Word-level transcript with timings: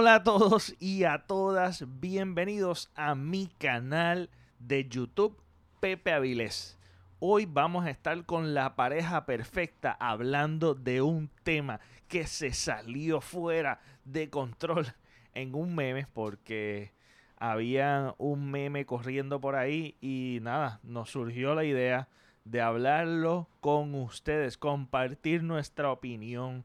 Hola 0.00 0.14
a 0.14 0.22
todos 0.22 0.76
y 0.78 1.02
a 1.02 1.26
todas, 1.26 1.84
bienvenidos 1.98 2.88
a 2.94 3.16
mi 3.16 3.48
canal 3.58 4.30
de 4.60 4.88
YouTube 4.88 5.36
Pepe 5.80 6.12
Avilés. 6.12 6.78
Hoy 7.18 7.46
vamos 7.46 7.84
a 7.84 7.90
estar 7.90 8.24
con 8.24 8.54
la 8.54 8.76
pareja 8.76 9.26
perfecta 9.26 9.90
hablando 9.98 10.76
de 10.76 11.02
un 11.02 11.28
tema 11.42 11.80
que 12.06 12.28
se 12.28 12.52
salió 12.52 13.20
fuera 13.20 13.80
de 14.04 14.30
control 14.30 14.86
en 15.34 15.56
un 15.56 15.74
meme 15.74 16.06
porque 16.14 16.92
había 17.36 18.14
un 18.18 18.52
meme 18.52 18.86
corriendo 18.86 19.40
por 19.40 19.56
ahí 19.56 19.96
y 20.00 20.38
nada, 20.42 20.78
nos 20.84 21.10
surgió 21.10 21.56
la 21.56 21.64
idea 21.64 22.08
de 22.44 22.60
hablarlo 22.60 23.48
con 23.60 23.96
ustedes, 23.96 24.58
compartir 24.58 25.42
nuestra 25.42 25.90
opinión 25.90 26.64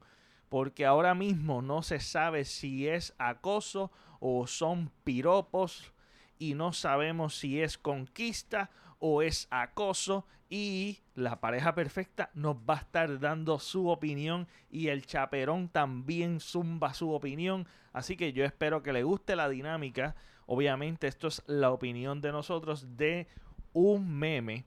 porque 0.54 0.86
ahora 0.86 1.16
mismo 1.16 1.62
no 1.62 1.82
se 1.82 1.98
sabe 1.98 2.44
si 2.44 2.86
es 2.86 3.12
acoso 3.18 3.90
o 4.20 4.46
son 4.46 4.92
piropos 5.02 5.92
y 6.38 6.54
no 6.54 6.72
sabemos 6.72 7.36
si 7.36 7.60
es 7.60 7.76
conquista 7.76 8.70
o 9.00 9.22
es 9.22 9.48
acoso 9.50 10.28
y 10.48 11.00
la 11.16 11.40
pareja 11.40 11.74
perfecta 11.74 12.30
nos 12.34 12.54
va 12.58 12.74
a 12.74 12.82
estar 12.82 13.18
dando 13.18 13.58
su 13.58 13.88
opinión 13.88 14.46
y 14.70 14.90
el 14.90 15.04
chaperón 15.06 15.70
también 15.70 16.38
zumba 16.38 16.94
su 16.94 17.10
opinión, 17.10 17.66
así 17.92 18.16
que 18.16 18.32
yo 18.32 18.44
espero 18.44 18.80
que 18.80 18.92
le 18.92 19.02
guste 19.02 19.34
la 19.34 19.48
dinámica. 19.48 20.14
Obviamente 20.46 21.08
esto 21.08 21.26
es 21.26 21.42
la 21.48 21.72
opinión 21.72 22.20
de 22.20 22.30
nosotros 22.30 22.96
de 22.96 23.26
un 23.72 24.08
meme 24.08 24.66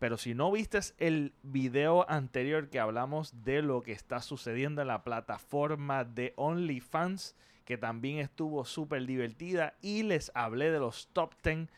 pero 0.00 0.16
si 0.16 0.34
no 0.34 0.50
viste 0.50 0.80
el 0.96 1.34
video 1.42 2.08
anterior 2.10 2.70
que 2.70 2.80
hablamos 2.80 3.44
de 3.44 3.60
lo 3.60 3.82
que 3.82 3.92
está 3.92 4.22
sucediendo 4.22 4.80
en 4.80 4.88
la 4.88 5.04
plataforma 5.04 6.04
de 6.04 6.32
OnlyFans, 6.36 7.36
que 7.66 7.76
también 7.76 8.18
estuvo 8.18 8.64
súper 8.64 9.04
divertida, 9.04 9.74
y 9.82 10.02
les 10.02 10.32
hablé 10.34 10.70
de 10.70 10.78
los 10.78 11.08
top 11.12 11.34
10 11.44 11.68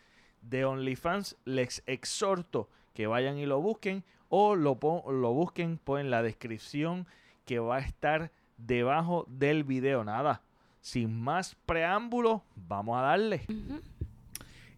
de 0.41 0.65
OnlyFans, 0.65 1.37
les 1.45 1.83
exhorto 1.87 2.71
que 2.95 3.09
vayan 3.09 3.39
y 3.39 3.47
lo 3.47 3.61
busquen 3.61 4.05
o 4.29 4.55
lo, 4.55 4.79
lo 5.11 5.33
busquen 5.33 5.79
pues, 5.83 6.05
en 6.05 6.11
la 6.13 6.23
descripción 6.23 7.09
que 7.45 7.59
va 7.59 7.79
a 7.79 7.81
estar 7.81 8.31
debajo 8.57 9.27
del 9.29 9.65
video. 9.65 10.05
Nada, 10.05 10.43
sin 10.81 11.21
más 11.21 11.57
preámbulo, 11.67 12.45
vamos 12.55 12.97
a 12.99 13.03
darle. 13.03 13.43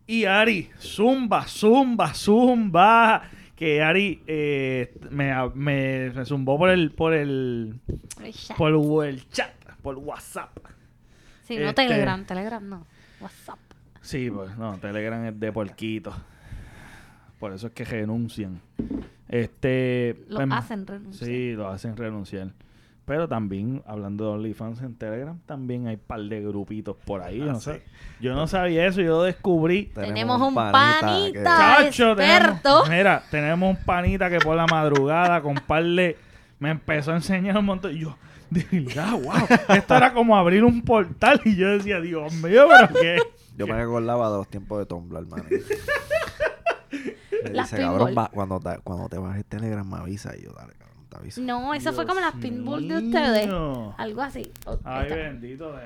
Y 0.07 0.25
Ari, 0.27 0.71
zumba, 0.79 1.47
zumba, 1.47 2.13
zumba. 2.15 3.23
Que 3.57 3.83
Ari 3.83 4.23
eh, 4.27 4.95
me, 5.11 5.33
me, 5.55 6.25
zumbó 6.25 6.59
por 6.59 6.71
el, 6.71 6.91
por 6.91 7.15
el, 7.15 7.79
por 8.57 9.07
el 9.07 9.29
chat, 9.31 9.55
por 9.81 9.97
WhatsApp. 9.97 10.59
Sí, 11.45 11.57
no 11.57 11.69
este, 11.69 11.87
Telegram, 11.87 12.25
Telegram 12.25 12.69
no, 12.69 12.87
WhatsApp. 13.21 13.59
Sí, 14.01 14.31
pues 14.31 14.57
no, 14.57 14.77
Telegram 14.79 15.25
es 15.25 15.39
de 15.39 15.53
porquito. 15.53 16.13
Por 17.39 17.53
eso 17.53 17.69
es 17.69 17.73
que 17.73 17.85
renuncian. 17.85 18.61
Este. 19.29 20.25
Lo 20.29 20.37
pues, 20.37 20.49
hacen 20.51 20.87
renunciar. 20.87 21.29
Sí, 21.29 21.53
lo 21.53 21.69
hacen 21.69 21.97
renunciar. 21.97 22.53
Pero 23.07 23.29
también, 23.29 23.83
hablando 23.87 24.25
de 24.25 24.31
OnlyFans 24.31 24.81
en 24.81 24.95
Telegram, 24.95 25.39
también 25.45 25.87
hay 25.87 25.97
un 25.97 26.01
par 26.01 26.21
de 26.21 26.41
grupitos 26.41 26.97
por 27.05 27.21
ahí. 27.21 27.39
no 27.39 27.53
ah, 27.53 27.61
sé. 27.61 27.83
Yo 28.19 28.35
no 28.35 28.47
sabía 28.47 28.87
eso, 28.87 29.03
yo 29.03 29.19
lo 29.19 29.23
descubrí. 29.25 29.87
Tenemos, 29.95 30.41
un 30.41 30.55
panita, 30.55 31.87
experto. 31.87 32.85
mira, 32.89 33.23
tenemos 33.31 33.77
un 33.77 33.85
panita 33.85 34.31
que 34.31 34.39
por 34.39 34.57
la 34.57 34.67
madrugada 34.67 35.43
con 35.43 35.57
par 35.57 35.85
de... 35.85 36.17
Me 36.59 36.71
empezó 36.71 37.13
a 37.13 37.17
enseñar 37.17 37.59
un 37.59 37.67
montón. 37.67 37.95
Y 37.95 38.01
yo, 38.01 38.17
de 38.49 38.65
verdad, 38.71 39.13
wow. 39.13 39.77
Esto 39.77 39.97
era 39.97 40.15
como 40.15 40.37
abrir 40.37 40.65
un 40.65 40.81
portal. 40.81 41.41
Y 41.45 41.57
yo 41.57 41.69
decía, 41.71 42.01
Dios 42.01 42.33
mío, 42.35 42.67
pero 42.69 43.01
qué. 43.01 43.19
Yo 43.57 43.67
me 43.67 43.75
acordaba 43.75 44.31
de 44.31 44.37
los 44.39 44.49
tiempos 44.49 44.79
de 44.79 44.87
Tumblr, 44.87 45.19
hermano. 45.19 45.45
Me 47.45 47.51
dice, 47.51 47.77
cabrón, 47.77 48.15
cuando, 48.33 48.59
te, 48.59 48.79
cuando 48.79 49.09
te 49.09 49.19
bajes 49.19 49.45
Telegram 49.45 49.87
me 49.87 49.99
avisa. 49.99 50.35
Y 50.35 50.45
yo, 50.45 50.53
dale, 50.53 50.73
cabrón. 50.73 50.94
No, 51.39 51.75
eso 51.75 51.93
fue 51.93 52.07
como 52.07 52.21
las 52.21 52.35
pinball 52.35 52.87
de 52.89 52.97
ustedes. 52.99 53.49
Algo 53.97 54.23
así. 54.23 54.51
Ay, 54.85 55.09
bendito 55.09 55.73
de 55.73 55.83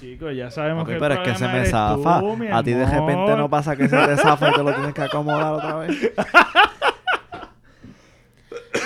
chicos. 0.00 0.34
Ya 0.34 0.50
sabemos 0.50 0.86
que 0.86 0.96
Pero 0.96 1.14
es 1.14 1.20
que 1.20 1.34
se 1.34 1.48
me 1.48 1.64
zafa. 1.66 2.18
a 2.18 2.62
ti 2.62 2.72
de 2.72 2.86
repente 2.86 3.36
no 3.36 3.48
pasa 3.48 3.76
que 3.76 3.88
se 3.88 3.96
te 3.96 4.16
zafa 4.16 4.50
y 4.50 4.52
te 4.54 4.62
lo 4.62 4.74
tienes 4.74 4.94
que 4.94 5.02
acomodar 5.02 5.52
otra 5.52 5.76
vez. 5.76 6.12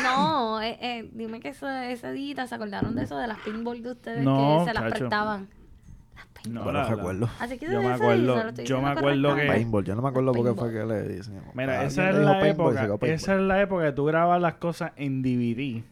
No, 0.02 0.62
eh, 0.62 0.78
eh, 0.80 1.10
dime 1.12 1.40
que 1.40 1.48
ese, 1.48 1.92
ese 1.92 2.12
día 2.12 2.46
se 2.46 2.54
acordaron 2.54 2.94
de 2.94 3.02
eso 3.02 3.18
de 3.18 3.26
las 3.26 3.38
pinball 3.38 3.82
de 3.82 3.90
ustedes 3.90 4.18
que 4.20 4.62
se 4.64 4.72
las 4.74 4.92
prestaban. 4.92 5.48
No, 6.48 6.70
no 6.70 6.88
recuerdo. 6.88 7.28
Así 7.38 7.58
que 7.58 7.70
yo 7.70 7.82
me 7.82 7.92
acuerdo, 7.92 8.50
yo 8.64 8.80
me 8.80 8.90
acuerdo 8.90 9.34
que 9.34 9.46
paintball, 9.46 9.84
yo 9.84 9.94
no 9.94 10.02
me 10.02 10.08
acuerdo 10.08 10.32
por 10.32 10.46
qué 10.46 10.54
fue 10.54 10.72
que 10.72 10.84
le 10.84 11.08
dicen. 11.08 11.42
Mira, 11.54 11.84
esa 11.84 12.10
es 12.10 12.16
la 12.16 12.46
época, 12.46 12.96
esa 13.02 13.34
es 13.34 13.40
la 13.40 13.60
época 13.60 13.84
que 13.84 13.92
tú 13.92 14.04
grabas 14.04 14.40
las 14.40 14.54
cosas 14.54 14.92
en 14.96 15.22
DVD. 15.22 15.82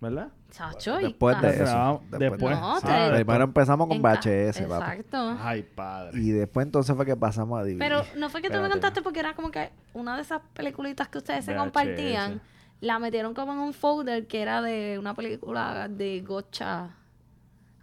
¿Verdad? 0.00 0.30
Chacho, 0.50 0.96
después 0.96 1.40
de 1.40 1.62
eso. 1.62 2.02
Después. 2.18 2.58
No, 2.60 2.78
primero 3.14 3.44
empezamos 3.44 3.86
con 3.88 4.02
VHS, 4.02 4.60
Exacto. 4.60 5.36
Ay, 5.40 5.62
padre. 5.62 6.20
Y 6.20 6.30
después 6.30 6.66
entonces 6.66 6.94
fue 6.94 7.06
que 7.06 7.16
pasamos 7.16 7.58
a 7.58 7.62
DVD. 7.62 7.78
Pero 7.78 8.02
no 8.16 8.28
fue 8.28 8.42
que 8.42 8.50
tú 8.50 8.58
me 8.58 8.68
contaste 8.68 9.00
porque 9.00 9.20
era 9.20 9.34
como 9.34 9.50
que 9.50 9.70
una 9.94 10.16
de 10.16 10.22
esas 10.22 10.42
peliculitas 10.54 11.08
que 11.08 11.18
ustedes 11.18 11.44
se 11.44 11.54
compartían, 11.54 12.40
la 12.80 12.98
metieron 12.98 13.32
como 13.32 13.52
en 13.52 13.60
un 13.60 13.72
folder 13.72 14.26
que 14.26 14.42
era 14.42 14.60
de 14.60 14.98
una 14.98 15.14
película 15.14 15.88
de 15.88 16.20
Gocha 16.20 16.90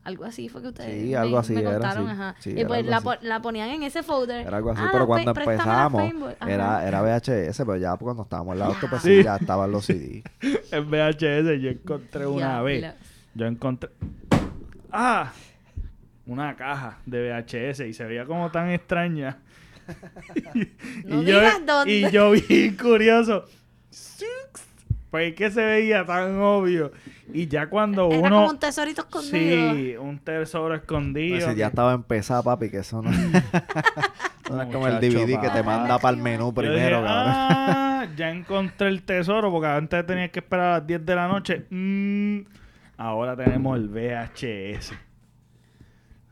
algo 0.10 0.26
así 0.26 0.50
fue 0.50 0.62
que 0.62 0.68
ustedes 0.70 1.04
sí, 1.04 1.16
algo 1.16 1.38
así 1.38 1.54
me 1.54 1.62
era, 1.62 1.90
ajá. 1.90 2.36
y 2.44 2.66
pues 2.66 2.86
la, 2.86 3.02
la, 3.22 3.42
ponían 3.42 3.70
en 3.70 3.84
ese 3.84 4.04
folder. 4.04 4.46
Era 4.46 4.58
algo 4.58 4.72
así, 4.72 4.82
ah, 4.84 4.90
pero 4.92 5.08
cuando 5.08 5.32
empezamos 5.32 6.14
era, 6.46 6.88
era 6.88 7.02
VHS, 7.02 7.58
pero 7.60 7.78
ya 7.78 7.96
cuando 7.96 8.24
estábamos 8.24 8.54
en 8.54 8.60
la 8.60 8.66
auto, 8.66 8.88
pues 8.90 9.02
sí. 9.02 9.24
ya 9.24 9.38
estaban 9.38 9.72
los 9.72 9.86
CD. 9.86 10.24
en 10.72 10.90
VHS 10.90 11.62
yo 11.62 11.70
encontré 11.70 12.28
una 12.28 12.62
vez, 12.62 12.94
yo 13.34 13.46
encontré... 13.46 13.90
¡Ah! 14.92 15.32
Una 16.26 16.56
caja 16.56 17.00
de 17.06 17.32
VHS 17.32 17.82
y 17.82 17.94
se 17.94 18.04
veía 18.06 18.26
como 18.26 18.52
tan 18.52 18.70
extraña. 18.70 19.38
no 21.06 21.22
y, 21.24 21.26
yo, 21.26 21.42
dónde. 21.66 21.92
y 21.92 22.12
yo 22.12 22.32
vi 22.32 22.76
curioso. 22.76 23.46
Pues 25.12 25.34
que 25.34 25.50
se 25.50 25.64
veía 25.64 26.06
tan 26.06 26.40
obvio. 26.40 26.92
Y 27.34 27.48
ya 27.48 27.68
cuando 27.68 28.10
Era 28.12 28.20
uno. 28.20 28.30
Como 28.30 28.50
un 28.52 28.60
tesorito 28.60 29.02
escondido. 29.02 29.74
Sí, 29.74 29.96
un 29.98 30.20
tesoro 30.20 30.76
escondido. 30.76 31.46
Pues 31.46 31.58
ya 31.58 31.68
estaba 31.68 31.94
empezado, 31.94 32.44
papi, 32.44 32.70
que 32.70 32.78
eso 32.78 33.02
no. 33.02 33.10
no 34.50 34.62
es 34.62 34.72
como 34.72 34.88
el 34.88 35.00
DVD 35.00 35.40
que 35.42 35.50
te 35.50 35.64
manda 35.64 35.98
para 35.98 36.16
el 36.16 36.22
menú 36.22 36.54
primero, 36.54 37.04
Ah, 37.08 38.08
ya 38.16 38.30
encontré 38.30 38.88
el 38.88 39.02
tesoro, 39.04 39.52
porque 39.52 39.68
antes 39.68 40.06
tenías 40.06 40.30
que 40.30 40.40
esperar 40.40 40.66
a 40.66 40.78
las 40.80 40.88
10 40.88 41.06
de 41.06 41.16
la 41.16 41.28
noche. 41.28 41.66
Mm, 41.70 42.42
ahora 42.98 43.36
tenemos 43.36 43.78
el 43.78 43.88
VHS. 43.88 44.94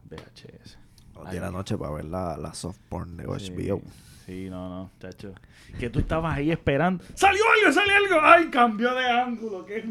VHS. 0.10 0.78
A 1.16 1.32
10 1.32 1.34
de 1.34 1.40
la 1.42 1.52
noche 1.52 1.78
para 1.78 1.92
ver 1.94 2.06
la, 2.06 2.38
la 2.38 2.54
soft 2.54 2.78
porn 2.90 3.18
de 3.18 3.26
HBO. 3.26 3.40
Sí, 3.40 3.82
no, 4.28 4.70
no, 4.70 4.92
chacho. 5.00 5.34
Que 5.80 5.90
tú 5.90 6.00
estabas 6.00 6.38
ahí 6.38 6.52
esperando. 6.52 7.04
¡Salió 7.14 7.42
algo, 7.60 7.74
salió 7.74 7.96
algo! 7.96 8.20
¡Ay, 8.22 8.50
cambió 8.50 8.94
de 8.94 9.06
ángulo! 9.10 9.66
¡Qué 9.66 9.86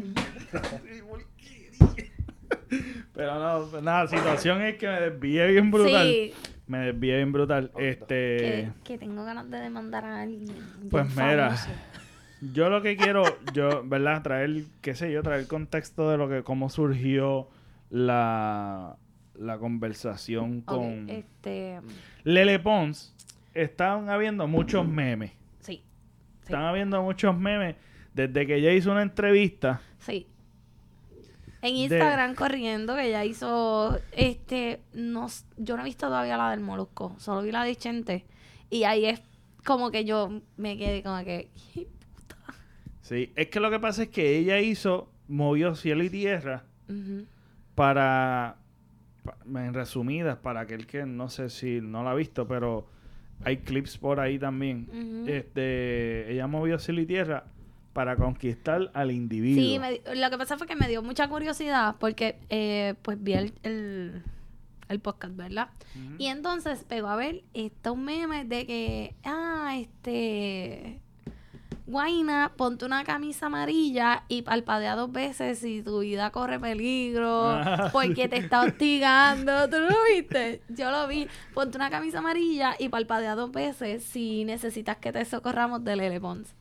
Pero 3.13 3.39
no, 3.39 3.67
pues 3.71 3.81
nada, 3.81 4.03
la 4.03 4.09
situación 4.09 4.61
es 4.61 4.77
que 4.77 4.87
me 4.87 5.01
desvié 5.01 5.47
bien 5.47 5.71
brutal. 5.71 6.07
Sí. 6.07 6.33
Me 6.67 6.79
desvié 6.79 7.15
bien 7.17 7.31
brutal. 7.31 7.71
Este. 7.77 8.71
Que, 8.83 8.97
tengo 8.97 9.23
ganas 9.23 9.49
de 9.49 9.57
demandar 9.57 10.05
a 10.05 10.21
alguien. 10.21 10.55
Pues 10.89 11.09
mira. 11.15 11.55
Yo 12.53 12.69
lo 12.69 12.83
que 12.83 12.95
quiero, 12.95 13.23
yo, 13.53 13.83
¿verdad? 13.83 14.21
Traer, 14.21 14.65
qué 14.81 14.93
sé 14.93 15.11
yo, 15.11 15.23
traer 15.23 15.47
contexto 15.47 16.11
de 16.11 16.17
lo 16.17 16.29
que, 16.29 16.43
cómo 16.43 16.69
surgió 16.69 17.47
la, 17.89 18.97
la 19.33 19.57
conversación 19.57 20.61
con 20.61 21.09
este... 21.09 21.79
Lele 22.23 22.59
Pons 22.59 23.15
están 23.63 24.09
habiendo 24.09 24.47
muchos 24.47 24.87
memes. 24.87 25.31
Sí. 25.59 25.83
Están 26.43 26.63
habiendo 26.63 27.01
muchos 27.01 27.37
memes 27.37 27.75
desde 28.13 28.47
que 28.47 28.55
ella 28.55 28.71
hizo 28.73 28.91
una 28.91 29.01
entrevista. 29.01 29.81
Sí. 29.99 30.27
En 31.61 31.75
Instagram 31.75 32.35
corriendo, 32.35 32.95
que 32.95 33.07
ella 33.07 33.25
hizo, 33.25 33.99
este, 34.11 34.81
no, 34.93 35.27
yo 35.57 35.75
no 35.75 35.81
he 35.81 35.85
visto 35.85 36.07
todavía 36.07 36.37
la 36.37 36.51
del 36.51 36.59
Molusco, 36.59 37.15
solo 37.17 37.41
vi 37.41 37.51
la 37.51 37.63
de 37.63 37.75
Chente. 37.75 38.25
Y 38.69 38.83
ahí 38.83 39.05
es 39.05 39.21
como 39.65 39.91
que 39.91 40.05
yo 40.05 40.41
me 40.55 40.77
quedé 40.77 41.01
como 41.03 41.23
que, 41.23 41.49
puta. 42.15 42.37
Sí, 43.01 43.33
es 43.35 43.47
que 43.47 43.59
lo 43.59 43.71
que 43.71 43.79
pasa 43.79 44.03
es 44.03 44.09
que 44.09 44.37
ella 44.37 44.59
hizo, 44.59 45.11
movió 45.27 45.75
cielo 45.75 46.03
y 46.03 46.09
tierra 46.09 46.63
para, 47.75 48.57
en 49.45 49.73
resumidas, 49.73 50.37
para 50.37 50.61
aquel 50.61 50.85
que 50.87 51.05
no 51.05 51.27
sé 51.27 51.49
si 51.49 51.81
no 51.81 52.03
la 52.03 52.11
ha 52.11 52.15
visto, 52.15 52.47
pero 52.47 52.87
hay 53.43 53.57
clips 53.57 53.97
por 53.97 54.19
ahí 54.19 54.39
también. 54.39 55.25
Este, 55.27 56.31
ella 56.31 56.47
movió 56.47 56.79
cielo 56.79 57.01
y 57.01 57.05
tierra 57.05 57.45
para 57.93 58.15
conquistar 58.15 58.91
al 58.93 59.11
individuo. 59.11 59.63
Sí, 59.63 59.79
lo 60.15 60.29
que 60.29 60.37
pasa 60.37 60.57
fue 60.57 60.67
que 60.67 60.75
me 60.75 60.87
dio 60.87 61.01
mucha 61.01 61.27
curiosidad 61.27 61.95
porque 61.99 62.37
eh, 62.49 62.95
pues 63.01 63.21
vi 63.21 63.33
el, 63.33 64.23
el 64.89 64.99
podcast, 64.99 65.35
¿verdad? 65.35 65.69
Y 66.17 66.27
entonces 66.27 66.83
pegó 66.83 67.07
a 67.07 67.15
ver 67.15 67.43
estos 67.53 67.97
memes 67.97 68.47
de 68.47 68.65
que, 68.65 69.15
ah, 69.23 69.75
este, 69.79 71.01
Guaina, 71.87 72.51
ponte 72.57 72.83
una 72.83 73.05
camisa 73.05 73.45
amarilla 73.45 74.23
y 74.27 74.41
palpadea 74.41 74.97
dos 74.97 75.09
veces 75.09 75.59
si 75.59 75.81
tu 75.81 75.99
vida 76.01 76.31
corre 76.31 76.59
peligro, 76.59 77.61
porque 77.93 78.27
te 78.27 78.35
está 78.35 78.63
hostigando. 78.63 79.69
¿Tú 79.69 79.77
lo 79.77 79.95
viste? 80.13 80.61
Yo 80.67 80.91
lo 80.91 81.07
vi. 81.07 81.29
Ponte 81.53 81.77
una 81.77 81.89
camisa 81.89 82.19
amarilla 82.19 82.75
y 82.77 82.89
palpadea 82.89 83.35
dos 83.35 83.53
veces 83.53 84.03
si 84.03 84.43
necesitas 84.43 84.97
que 84.97 85.13
te 85.13 85.23
socorramos 85.23 85.81
del 85.85 85.99
Lele 85.99 86.19
Pons. 86.19 86.53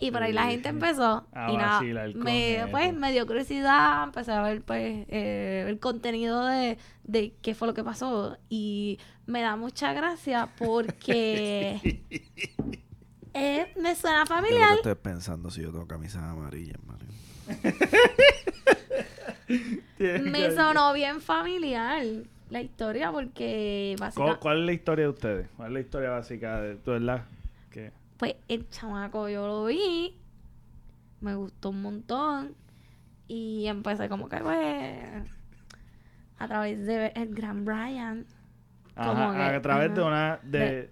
Y 0.00 0.10
por 0.10 0.22
ahí 0.22 0.34
la 0.34 0.44
gente 0.44 0.68
empezó 0.68 1.26
y 1.48 1.56
nada, 1.56 1.80
me, 2.14 2.66
pues 2.70 2.94
me 2.94 3.10
dio 3.10 3.26
curiosidad, 3.26 4.04
empecé 4.04 4.32
a 4.32 4.42
ver 4.42 4.62
pues 4.62 5.06
eh, 5.08 5.64
el 5.66 5.80
contenido 5.80 6.44
de, 6.46 6.78
de 7.02 7.34
qué 7.42 7.54
fue 7.54 7.66
lo 7.66 7.74
que 7.74 7.82
pasó 7.82 8.36
y 8.48 9.00
me 9.26 9.40
da 9.40 9.56
mucha 9.56 9.94
gracia 9.94 10.50
porque 10.56 12.04
eh, 13.38 13.72
me 13.80 13.94
suena 13.94 14.26
familiar. 14.26 14.70
Yo 14.70 14.76
estoy 14.76 14.94
pensando 14.96 15.50
si 15.50 15.62
yo 15.62 15.70
tengo 15.70 15.86
camisas 15.86 16.22
amarillas, 16.22 16.78
me 19.98 20.50
sonó 20.50 20.92
bien 20.92 21.22
familiar 21.22 22.04
la 22.50 22.60
historia 22.60 23.10
porque 23.10 23.96
básicamente... 23.98 24.40
¿Cuál, 24.40 24.60
es 24.60 24.66
la 24.66 24.72
historia 24.72 25.04
de 25.04 25.10
ustedes? 25.10 25.48
¿Cuál 25.56 25.68
es 25.68 25.74
la 25.74 25.80
historia 25.80 26.10
básica 26.10 26.60
de 26.60 26.76
tu 26.76 26.92
verdad? 26.92 27.24
Pues 28.16 28.34
el 28.48 28.68
chamaco 28.68 29.28
yo 29.28 29.46
lo 29.46 29.66
vi, 29.66 30.18
me 31.20 31.36
gustó 31.36 31.70
un 31.70 31.82
montón 31.82 32.56
y 33.28 33.66
empecé 33.68 34.08
como 34.08 34.28
que 34.28 34.38
pues 34.38 35.30
a 36.38 36.48
través 36.48 36.84
de 36.84 37.12
el 37.14 37.34
gran 37.34 37.64
Brian 37.64 38.26
a 38.98 39.60
través 39.62 39.94
de 39.94 40.02
una 40.02 40.40
de, 40.42 40.88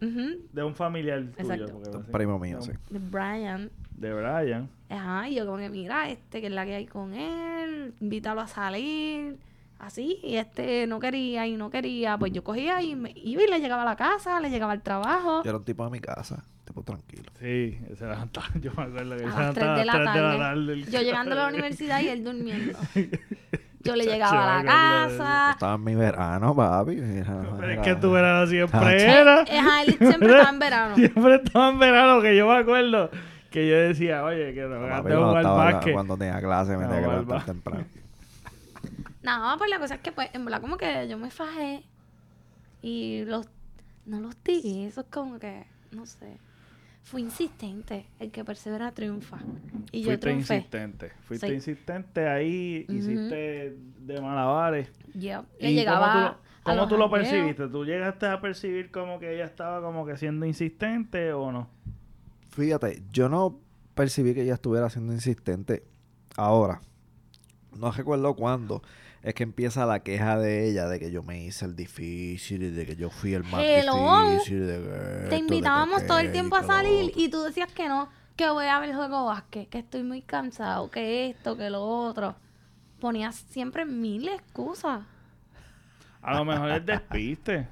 de, 0.52 0.64
un 0.64 0.74
familiar 0.74 1.24
tuyo. 1.36 1.66
un 1.94 2.04
primo 2.04 2.38
mío, 2.38 2.60
sí. 2.60 2.72
De 2.90 2.98
Brian. 2.98 3.70
De 3.96 4.12
Brian. 4.12 4.68
Ajá, 4.88 5.28
y 5.28 5.34
yo 5.34 5.46
como 5.46 5.58
que 5.58 5.68
mira, 5.68 6.08
este 6.08 6.40
que 6.40 6.46
es 6.46 6.52
la 6.52 6.64
que 6.64 6.74
hay 6.74 6.86
con 6.86 7.14
él, 7.14 7.94
invítalo 8.00 8.40
a 8.40 8.46
salir, 8.46 9.36
así, 9.78 10.20
y 10.22 10.36
este 10.36 10.86
no 10.86 11.00
quería 11.00 11.46
y 11.46 11.56
no 11.56 11.70
quería, 11.70 12.16
pues 12.16 12.32
yo 12.32 12.44
cogía 12.44 12.82
y 12.82 12.94
me 12.94 13.12
iba 13.16 13.42
y 13.42 13.48
le 13.48 13.60
llegaba 13.60 13.82
a 13.82 13.86
la 13.86 13.96
casa, 13.96 14.40
le 14.40 14.50
llegaba 14.50 14.72
al 14.72 14.82
trabajo. 14.82 15.42
Yo 15.42 15.50
era 15.50 15.58
un 15.58 15.64
tipo 15.64 15.84
de 15.84 15.90
mi 15.90 16.00
casa, 16.00 16.44
tipo 16.64 16.82
tranquilo. 16.82 17.24
Sí, 17.40 17.78
se 17.96 18.04
levantaba, 18.06 18.46
yo 18.60 18.72
me 18.76 18.82
acuerdo 18.84 19.16
que 19.16 19.24
a 19.24 19.28
las 19.28 19.54
3 19.54 19.76
de 19.76 19.84
la 19.84 20.04
tarde. 20.04 20.82
Yo 20.90 21.00
llegando 21.00 21.32
a 21.32 21.36
la 21.36 21.48
universidad 21.48 22.00
y 22.00 22.08
él 22.08 22.22
durmiendo. 22.22 22.78
Yo 23.86 23.96
le 23.96 24.04
llegaba 24.04 24.58
a 24.58 24.62
la 24.62 24.64
casa. 24.64 25.50
Estaba 25.52 25.74
en 25.74 25.84
mi 25.84 25.94
verano, 25.94 26.54
papi. 26.54 26.96
Pero 26.96 27.70
es 27.70 27.78
que 27.80 27.94
tu 27.96 28.10
verano 28.10 28.46
siempre 28.46 29.02
era. 29.02 29.40
él 29.42 29.96
siempre 29.98 30.32
estaba 30.32 30.50
en 30.50 30.58
verano. 30.58 30.94
siempre 30.96 31.34
estaba 31.36 31.68
en 31.70 31.78
verano, 31.78 32.20
que 32.20 32.36
yo 32.36 32.46
me 32.46 32.56
acuerdo 32.58 33.10
que 33.56 33.66
yo 33.66 33.74
decía, 33.74 34.22
oye, 34.22 34.52
que 34.52 34.60
no, 34.62 34.80
no 34.80 34.94
a 34.94 35.02
jugar 35.02 35.44
básquet. 35.44 35.94
Cuando 35.94 36.18
tenía 36.18 36.38
clase 36.40 36.76
me 36.76 36.84
tenía 36.84 37.00
que 37.00 37.08
levantar 37.08 37.44
temprano. 37.46 37.84
No, 39.22 39.54
pues 39.56 39.70
la 39.70 39.78
cosa 39.78 39.94
es 39.94 40.00
que, 40.02 40.12
pues, 40.12 40.28
en 40.34 40.44
verdad, 40.44 40.60
como 40.60 40.76
que 40.76 41.08
yo 41.08 41.16
me 41.16 41.30
fajé 41.30 41.82
y 42.82 43.24
los, 43.24 43.48
no 44.04 44.20
los 44.20 44.36
tiré. 44.36 44.86
Eso 44.86 45.00
es 45.00 45.06
como 45.10 45.38
que, 45.38 45.66
no 45.90 46.04
sé. 46.04 46.38
Fui 47.06 47.22
insistente. 47.22 48.04
El 48.18 48.32
que 48.32 48.44
persevera 48.44 48.90
triunfa. 48.90 49.38
Y 49.92 50.02
yo 50.02 50.18
triunfé. 50.18 50.56
insistente. 50.56 51.12
Fuiste 51.20 51.54
insistente 51.54 52.26
ahí, 52.26 52.84
hiciste 52.88 53.76
de 54.00 54.20
malabares. 54.20 54.90
Yo 55.14 55.44
le 55.60 55.72
llegaba. 55.72 56.40
¿Cómo 56.64 56.88
tú, 56.88 56.96
lo, 56.96 57.08
percibiste? 57.08 57.68
¿Tú 57.68 57.84
llegaste 57.84 58.26
a 58.26 58.40
percibir 58.40 58.90
como 58.90 59.20
que 59.20 59.32
ella 59.32 59.44
estaba 59.44 59.80
como 59.80 60.04
que 60.04 60.16
siendo 60.16 60.46
insistente 60.46 61.32
o 61.32 61.52
no? 61.52 61.70
Fíjate, 62.50 63.04
yo 63.12 63.28
no 63.28 63.60
percibí 63.94 64.34
que 64.34 64.42
ella 64.42 64.54
estuviera 64.54 64.90
siendo 64.90 65.12
insistente 65.12 65.84
ahora. 66.36 66.80
No 67.78 67.92
recuerdo 67.92 68.34
cuándo 68.34 68.82
es 69.26 69.34
que 69.34 69.43
empieza 69.43 69.84
la 69.87 70.05
queja 70.05 70.38
de 70.38 70.70
ella 70.70 70.87
de 70.87 71.00
que 71.00 71.11
yo 71.11 71.25
me 71.25 71.43
hice 71.43 71.64
el 71.64 71.75
difícil 71.75 72.62
y 72.62 72.70
de 72.70 72.87
que 72.87 72.94
yo 72.94 73.11
fui 73.11 73.34
el 73.34 73.43
más 73.43 73.61
difícil. 73.61 74.64
De 74.64 75.26
Te 75.28 75.37
invitábamos 75.38 76.06
todo 76.06 76.20
el 76.20 76.31
tiempo 76.31 76.55
a 76.55 76.62
salir 76.62 77.11
y 77.17 77.28
tú 77.28 77.43
decías 77.43 77.73
que 77.73 77.88
no, 77.88 78.08
que 78.37 78.49
voy 78.49 78.67
a 78.67 78.78
ver 78.78 78.90
el 78.90 78.96
juego 78.96 79.25
básquet, 79.25 79.69
que 79.69 79.78
estoy 79.78 80.05
muy 80.05 80.23
cansado, 80.23 80.88
que 80.93 81.31
esto, 81.31 81.56
que 81.56 81.69
lo 81.70 81.82
otro. 81.82 82.37
Ponías 83.00 83.34
siempre 83.50 83.84
mil 83.84 84.28
excusas. 84.28 85.00
A 86.23 86.34
lo 86.34 86.44
mejor 86.44 86.70
es 86.70 86.87
despiste. 86.87 87.67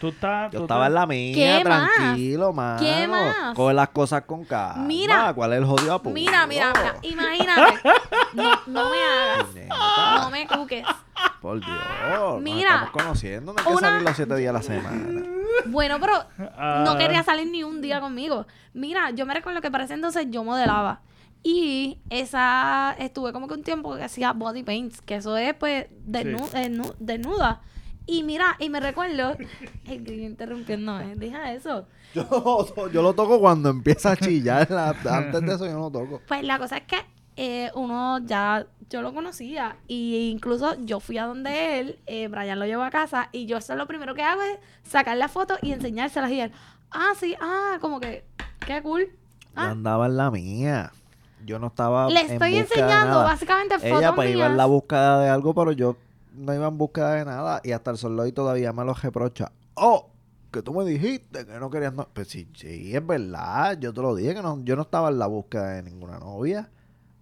Tú 0.00 0.08
estás, 0.08 0.52
Yo 0.52 0.62
estaba 0.62 0.86
en 0.86 0.94
la 0.94 1.06
mía, 1.06 1.62
tranquilo, 1.62 2.52
mano. 2.52 2.80
¿Qué 2.80 3.08
más? 3.08 3.54
Coge 3.54 3.74
las 3.74 3.88
cosas 3.90 4.22
con 4.22 4.44
calma. 4.44 4.84
Mira. 4.84 5.32
¿Cuál 5.34 5.52
es 5.52 5.58
el 5.58 5.64
jodido 5.64 5.94
apunto? 5.94 6.14
Mira, 6.14 6.46
mira, 6.46 6.72
mira. 6.74 6.96
Imagínate. 7.02 7.80
no, 8.34 8.50
no 8.66 8.90
me 8.90 8.96
hagas. 8.96 10.20
No 10.22 10.30
me 10.30 10.46
cuques. 10.46 10.84
Por 11.44 11.60
Dios. 11.60 12.40
Mira. 12.40 12.70
Nos 12.70 12.86
estamos 12.86 12.90
conociendo. 12.90 13.52
No 13.52 13.60
hay 13.60 13.74
que 13.74 13.80
salir 13.80 14.02
los 14.02 14.16
siete 14.16 14.36
días 14.36 14.48
a 14.48 14.52
la 14.54 14.62
semana. 14.62 15.22
Bueno, 15.66 15.98
pero 16.00 16.14
no 16.38 16.90
ah. 16.90 16.96
quería 16.98 17.22
salir 17.22 17.48
ni 17.48 17.62
un 17.62 17.82
día 17.82 18.00
conmigo. 18.00 18.46
Mira, 18.72 19.10
yo 19.10 19.26
me 19.26 19.34
recuerdo 19.34 19.60
que 19.60 19.70
para 19.70 19.84
ese 19.84 19.92
entonces 19.92 20.26
yo 20.30 20.42
modelaba. 20.42 21.02
Y 21.42 22.00
esa, 22.08 22.96
estuve 22.98 23.34
como 23.34 23.46
que 23.46 23.52
un 23.52 23.62
tiempo 23.62 23.94
que 23.94 24.04
hacía 24.04 24.32
body 24.32 24.62
paints, 24.62 25.02
que 25.02 25.16
eso 25.16 25.36
es 25.36 25.52
pues 25.52 25.84
desnuda. 26.06 27.60
Y 28.06 28.22
mira, 28.22 28.56
y 28.58 28.70
me 28.70 28.80
recuerdo, 28.80 29.36
el 29.84 30.02
grillo 30.02 30.24
interrumpiéndome, 30.24 31.14
deja 31.16 31.52
eso. 31.52 31.86
Yo, 32.14 32.88
yo 32.90 33.02
lo 33.02 33.12
toco 33.12 33.38
cuando 33.38 33.68
empieza 33.68 34.12
a 34.12 34.16
chillar, 34.16 34.72
antes 34.72 35.42
de 35.42 35.54
eso 35.54 35.66
yo 35.66 35.74
no 35.74 35.80
lo 35.80 35.90
toco. 35.90 36.22
Pues 36.26 36.42
la 36.42 36.58
cosa 36.58 36.78
es 36.78 36.84
que 36.84 36.96
eh, 37.36 37.70
uno 37.74 38.18
ya, 38.18 38.66
yo 38.90 39.02
lo 39.02 39.14
conocía, 39.14 39.76
y 39.88 40.30
incluso 40.30 40.76
yo 40.80 41.00
fui 41.00 41.18
a 41.18 41.26
donde 41.26 41.80
él, 41.80 41.98
eh, 42.06 42.28
Brian 42.28 42.58
lo 42.58 42.66
llevó 42.66 42.82
a 42.82 42.90
casa, 42.90 43.28
y 43.32 43.46
yo 43.46 43.56
eso 43.56 43.74
lo 43.76 43.86
primero 43.86 44.14
que 44.14 44.22
hago 44.22 44.42
es 44.42 44.58
sacar 44.82 45.16
la 45.16 45.28
foto 45.28 45.56
y 45.62 45.72
enseñárselas 45.72 46.30
y 46.30 46.40
él, 46.40 46.52
ah, 46.90 47.12
sí, 47.18 47.34
ah, 47.40 47.78
como 47.80 48.00
que, 48.00 48.24
qué 48.66 48.82
cool. 48.82 49.08
Ah. 49.54 49.66
Yo 49.66 49.70
andaba 49.72 50.06
en 50.06 50.16
la 50.16 50.30
mía. 50.30 50.92
Yo 51.44 51.58
no 51.58 51.66
estaba. 51.66 52.08
Le 52.08 52.22
estoy 52.22 52.56
enseñando 52.56 53.18
básicamente 53.18 53.78
fotos. 53.78 53.98
Ella 53.98 54.14
pues 54.14 54.30
iba 54.30 54.46
en 54.46 54.56
la 54.56 54.64
búsqueda 54.64 55.20
de 55.20 55.28
algo, 55.28 55.54
pero 55.54 55.72
yo 55.72 55.96
no 56.32 56.54
iba 56.54 56.68
en 56.68 56.78
búsqueda 56.78 57.14
de 57.14 57.24
nada 57.26 57.60
y 57.62 57.72
hasta 57.72 57.90
el 57.90 57.98
sol 57.98 58.18
hoy 58.18 58.32
todavía 58.32 58.72
me 58.72 58.84
lo 58.84 58.94
reprocha. 58.94 59.52
¡Oh! 59.74 60.08
Que 60.50 60.62
tú 60.62 60.72
me 60.72 60.84
dijiste 60.84 61.44
que 61.44 61.58
no 61.58 61.68
querías... 61.68 61.92
No 61.92 62.08
pues 62.12 62.28
sí, 62.28 62.48
sí, 62.54 62.94
es 62.94 63.06
verdad. 63.06 63.76
Yo 63.78 63.92
te 63.92 64.00
lo 64.00 64.14
dije 64.14 64.34
que 64.34 64.42
no, 64.42 64.58
yo 64.62 64.76
no 64.76 64.82
estaba 64.82 65.08
en 65.08 65.18
la 65.18 65.26
búsqueda 65.26 65.70
de 65.70 65.82
ninguna 65.82 66.18
novia. 66.18 66.70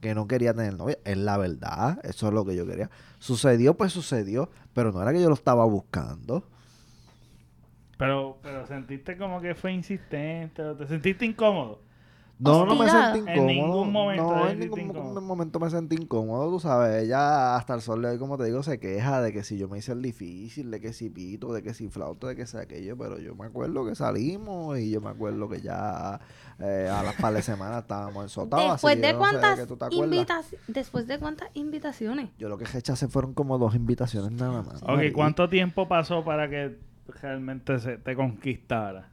Que 0.02 0.14
no 0.14 0.26
quería 0.26 0.52
tener 0.52 0.76
novia. 0.76 0.98
Es 1.04 1.16
la 1.16 1.38
verdad. 1.38 1.98
Eso 2.02 2.28
es 2.28 2.34
lo 2.34 2.44
que 2.44 2.54
yo 2.54 2.66
quería. 2.66 2.90
Sucedió, 3.20 3.74
pues 3.74 3.92
sucedió. 3.92 4.50
Pero 4.74 4.92
no 4.92 5.00
era 5.00 5.12
que 5.12 5.22
yo 5.22 5.28
lo 5.28 5.34
estaba 5.34 5.64
buscando. 5.64 6.44
Pero, 7.96 8.38
pero 8.42 8.66
sentiste 8.66 9.16
como 9.16 9.40
que 9.40 9.54
fue 9.54 9.72
insistente. 9.72 10.62
¿Te 10.74 10.86
sentiste 10.88 11.24
incómodo? 11.24 11.80
No, 12.42 12.66
no 12.66 12.74
me 12.74 12.90
sentí 12.90 13.18
incómodo. 13.20 13.40
En 13.40 13.46
ningún 13.46 13.92
momento. 13.92 14.22
No, 14.22 14.48
en 14.48 14.58
ningún 14.58 15.24
momento 15.24 15.60
me 15.60 15.70
sentí 15.70 15.96
incómodo, 15.96 16.50
tú 16.50 16.60
sabes. 16.60 17.04
Ella 17.04 17.56
hasta 17.56 17.74
el 17.74 17.80
sol 17.80 18.02
de 18.02 18.08
hoy, 18.08 18.18
como 18.18 18.36
te 18.36 18.44
digo, 18.44 18.62
se 18.62 18.80
queja 18.80 19.20
de 19.20 19.32
que 19.32 19.44
si 19.44 19.58
yo 19.58 19.68
me 19.68 19.78
hice 19.78 19.92
el 19.92 20.02
difícil, 20.02 20.70
de 20.70 20.80
que 20.80 20.92
si 20.92 21.08
pito, 21.08 21.52
de 21.52 21.62
que 21.62 21.72
si 21.72 21.88
flauta, 21.88 22.28
de 22.28 22.36
que 22.36 22.46
sea 22.46 22.62
aquello. 22.62 22.96
Pero 22.96 23.18
yo 23.18 23.34
me 23.34 23.46
acuerdo 23.46 23.86
que 23.86 23.94
salimos 23.94 24.78
y 24.78 24.90
yo 24.90 25.00
me 25.00 25.10
acuerdo 25.10 25.48
que 25.48 25.60
ya 25.60 26.20
eh, 26.58 26.88
a 26.92 27.02
las 27.02 27.14
par 27.16 27.32
de 27.32 27.42
semanas 27.42 27.82
estábamos 27.82 28.24
ensotados. 28.24 28.72
Después 28.72 29.00
de 29.00 29.14
cuántas 29.14 29.58
invitaciones. 29.92 30.66
Después 30.66 31.06
de 31.06 31.18
cuántas 31.18 31.48
invitaciones. 31.54 32.30
Yo 32.38 32.48
lo 32.48 32.58
que 32.58 32.64
rechacé 32.64 33.08
fueron 33.08 33.34
como 33.34 33.58
dos 33.58 33.74
invitaciones 33.74 34.32
nada 34.32 34.62
más. 34.62 34.82
Ok, 34.82 35.12
¿cuánto 35.14 35.48
tiempo 35.48 35.86
pasó 35.86 36.24
para 36.24 36.48
que 36.48 36.78
realmente 37.20 37.78
se 37.78 37.98
te 37.98 38.16
conquistara? 38.16 39.08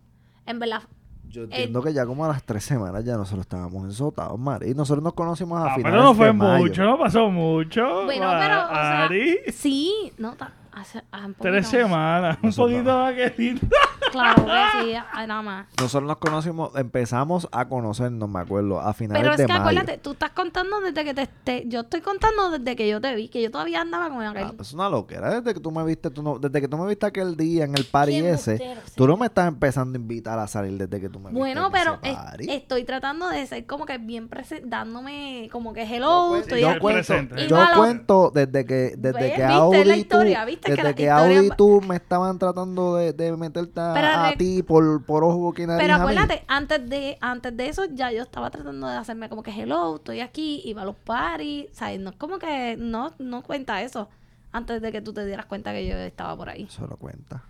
En 0.45 0.57
verdad, 0.57 0.81
yo 1.29 1.43
entiendo 1.43 1.81
que 1.81 1.93
ya 1.93 2.05
como 2.05 2.25
a 2.25 2.29
las 2.29 2.43
tres 2.43 2.63
semanas 2.63 3.05
ya 3.05 3.15
nosotros 3.15 3.41
estábamos 3.41 3.85
ensotados, 3.85 4.39
Mari. 4.39 4.71
Y 4.71 4.73
nosotros 4.73 5.03
nos 5.03 5.13
conocimos 5.13 5.59
a 5.59 5.73
ah, 5.73 5.75
finales 5.75 5.91
pero 5.91 6.03
no 6.03 6.15
fue 6.15 6.33
mucho, 6.33 6.83
no 6.83 6.97
pasó 6.97 7.29
mucho. 7.29 8.05
Bueno, 8.05 8.27
pero, 8.39 8.65
o 8.65 8.69
sea, 8.69 9.09
sí, 9.53 10.11
no, 10.17 10.35
hace, 10.71 11.01
Tres 11.39 11.67
semanas, 11.67 12.37
un 12.41 12.53
poquito 12.53 12.97
más 12.97 13.13
que 13.13 13.33
lindo. 13.37 13.67
Claro 14.11 14.45
que 14.45 14.81
sí, 14.81 14.93
nada 15.27 15.41
más. 15.41 15.67
Nosotros 15.79 16.07
nos 16.07 16.17
conocimos, 16.17 16.71
empezamos 16.75 17.47
a 17.51 17.67
conocernos, 17.67 18.29
me 18.29 18.39
acuerdo, 18.39 18.79
a 18.79 18.93
finales 18.93 19.21
Pero 19.21 19.33
es 19.33 19.37
de 19.39 19.45
que 19.45 19.53
mayo. 19.53 19.61
acuérdate, 19.63 19.97
tú 19.99 20.11
estás 20.11 20.31
contando 20.31 20.79
desde 20.81 21.03
que 21.03 21.13
te, 21.13 21.27
te- 21.43 21.63
Yo 21.67 21.81
estoy 21.81 22.01
contando 22.01 22.51
desde 22.51 22.75
que 22.75 22.87
yo 22.87 22.99
te 23.01 23.13
vi, 23.15 23.29
que 23.29 23.41
yo 23.41 23.51
todavía 23.51 23.81
andaba 23.81 24.09
con 24.09 24.21
aquel. 24.23 24.43
Ah, 24.43 24.53
es 24.59 24.73
una 24.73 24.89
loquera. 24.89 25.29
Desde 25.39 25.53
que 25.53 25.59
tú 25.59 25.71
me 25.71 25.83
viste, 25.83 26.09
tú 26.09 26.21
no, 26.23 26.39
desde 26.39 26.61
que 26.61 26.67
tú 26.67 26.77
me 26.77 26.87
viste 26.87 27.05
aquel 27.05 27.35
día 27.37 27.65
en 27.65 27.75
el 27.75 27.85
party 27.85 28.17
ese, 28.19 28.77
tú 28.95 29.07
no 29.07 29.17
me 29.17 29.27
estás 29.27 29.47
empezando 29.47 29.97
a 29.97 30.01
invitar 30.01 30.37
a 30.39 30.47
salir 30.47 30.77
desde 30.77 30.99
que 31.01 31.09
tú 31.09 31.19
me 31.19 31.25
viste. 31.29 31.39
Bueno, 31.39 31.67
en 31.67 31.71
pero 31.71 31.99
ese 32.01 32.11
es- 32.11 32.17
party. 32.17 32.51
estoy 32.51 32.83
tratando 32.83 33.29
de 33.29 33.45
ser 33.45 33.65
como 33.65 33.85
que 33.85 33.97
bien 33.97 34.27
presente, 34.27 34.65
dándome 34.67 35.49
como 35.51 35.73
que 35.73 35.83
hello, 35.83 36.31
Yo 36.31 36.37
estoy 36.37 36.61
yo 36.61 36.69
aquí. 36.69 36.79
cuento, 36.79 37.07
presente. 37.07 37.35
yo 37.47 37.55
Igual- 37.57 37.73
cuento 37.75 38.31
desde 38.33 38.65
que 38.65 38.93
desde 38.97 39.11
¿Ves? 39.19 39.33
que 39.33 39.41
¿Viste 39.41 39.43
Audi 39.45 39.77
la 39.77 39.83
que 39.95 40.69
desde 40.71 40.83
la 40.83 40.93
que 40.95 41.03
historia 41.03 41.37
Audi 41.37 41.47
y 41.47 41.49
tú 41.57 41.81
me 41.81 41.95
estaban 41.95 42.37
tratando 42.39 42.95
de, 42.95 43.13
de 43.13 43.35
meterte 43.37 43.79
a, 43.79 43.93
Pero 44.01 44.23
a 44.25 44.31
ti 44.33 44.63
por, 44.63 45.03
por 45.05 45.23
ojo 45.23 45.53
que 45.53 45.65
nariz 45.67 45.81
Pero 45.81 45.95
a 45.95 45.97
mí. 45.97 46.01
acuérdate, 46.03 46.43
antes 46.47 46.89
de, 46.89 47.17
antes 47.21 47.55
de 47.55 47.67
eso 47.69 47.85
ya 47.85 48.11
yo 48.11 48.23
estaba 48.23 48.49
tratando 48.49 48.87
de 48.87 48.97
hacerme 48.97 49.29
como 49.29 49.43
que 49.43 49.51
hello, 49.51 49.95
estoy 49.97 50.19
aquí, 50.21 50.61
iba 50.65 50.81
a 50.81 50.85
los 50.85 50.95
parties, 50.95 51.67
¿sabes? 51.73 51.99
No 51.99 52.13
como 52.17 52.39
que 52.39 52.75
no, 52.77 53.13
no 53.19 53.43
cuenta 53.43 53.81
eso. 53.81 54.09
Antes 54.51 54.81
de 54.81 54.91
que 54.91 55.01
tú 55.01 55.13
te 55.13 55.25
dieras 55.25 55.45
cuenta 55.45 55.71
que 55.73 55.87
yo 55.87 55.95
estaba 55.97 56.35
por 56.35 56.49
ahí. 56.49 56.63
Eso 56.63 56.87
lo 56.87 56.97
cuenta. 56.97 57.43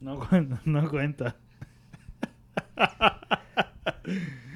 No 0.00 0.18
cuenta, 0.28 0.60
no 0.64 0.88
cuenta. 0.90 1.36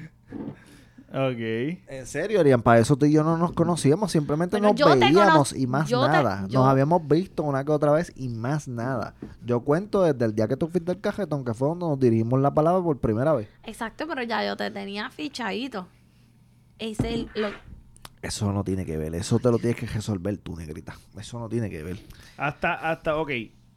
ok. 1.09 1.79
En 1.87 2.05
serio, 2.05 2.39
Arián, 2.39 2.61
para 2.61 2.79
eso 2.79 2.95
tú 2.95 3.05
y 3.05 3.11
yo 3.11 3.23
no 3.23 3.37
nos 3.37 3.53
conocíamos, 3.53 4.11
simplemente 4.11 4.57
Bueno, 4.59 4.75
nos 4.77 4.99
veíamos 4.99 5.53
y 5.53 5.67
más 5.67 5.89
yo 5.89 6.07
nada. 6.07 6.47
Nos 6.51 6.67
habíamos 6.67 7.07
visto 7.07 7.43
una 7.43 7.63
que 7.63 7.71
otra 7.71 7.91
vez 7.91 8.11
y 8.15 8.29
más 8.29 8.67
nada. 8.67 9.15
Yo 9.45 9.61
cuento 9.61 10.03
desde 10.03 10.25
el 10.25 10.35
día 10.35 10.47
que 10.47 10.57
tú 10.57 10.67
fuiste 10.67 10.91
al 10.91 10.99
cajetón, 10.99 11.45
que 11.45 11.53
fue 11.53 11.67
donde 11.69 11.85
nos 11.85 11.99
dirigimos 11.99 12.39
la 12.41 12.53
palabra 12.53 12.83
por 12.83 12.97
primera 12.99 13.33
vez. 13.33 13.47
Exacto, 13.63 14.05
pero 14.07 14.23
ya 14.23 14.45
yo 14.45 14.57
te 14.57 14.69
tenía 14.71 15.09
fichadito. 15.09 15.87
Ese 16.79 17.21
es 17.21 17.25
lo, 17.35 17.49
Eso 18.21 18.51
no 18.51 18.63
tiene 18.63 18.85
que 18.85 18.97
ver, 18.97 19.15
eso 19.15 19.39
te 19.39 19.49
lo 19.49 19.57
tienes 19.59 19.79
que 19.79 19.85
resolver 19.87 20.37
tú, 20.37 20.55
negrita. 20.57 20.95
Eso 21.17 21.39
no 21.39 21.47
tiene 21.47 21.69
que 21.69 21.83
ver. 21.83 21.97
Hasta, 22.37 22.73
hasta, 22.73 23.15
ok. 23.17 23.31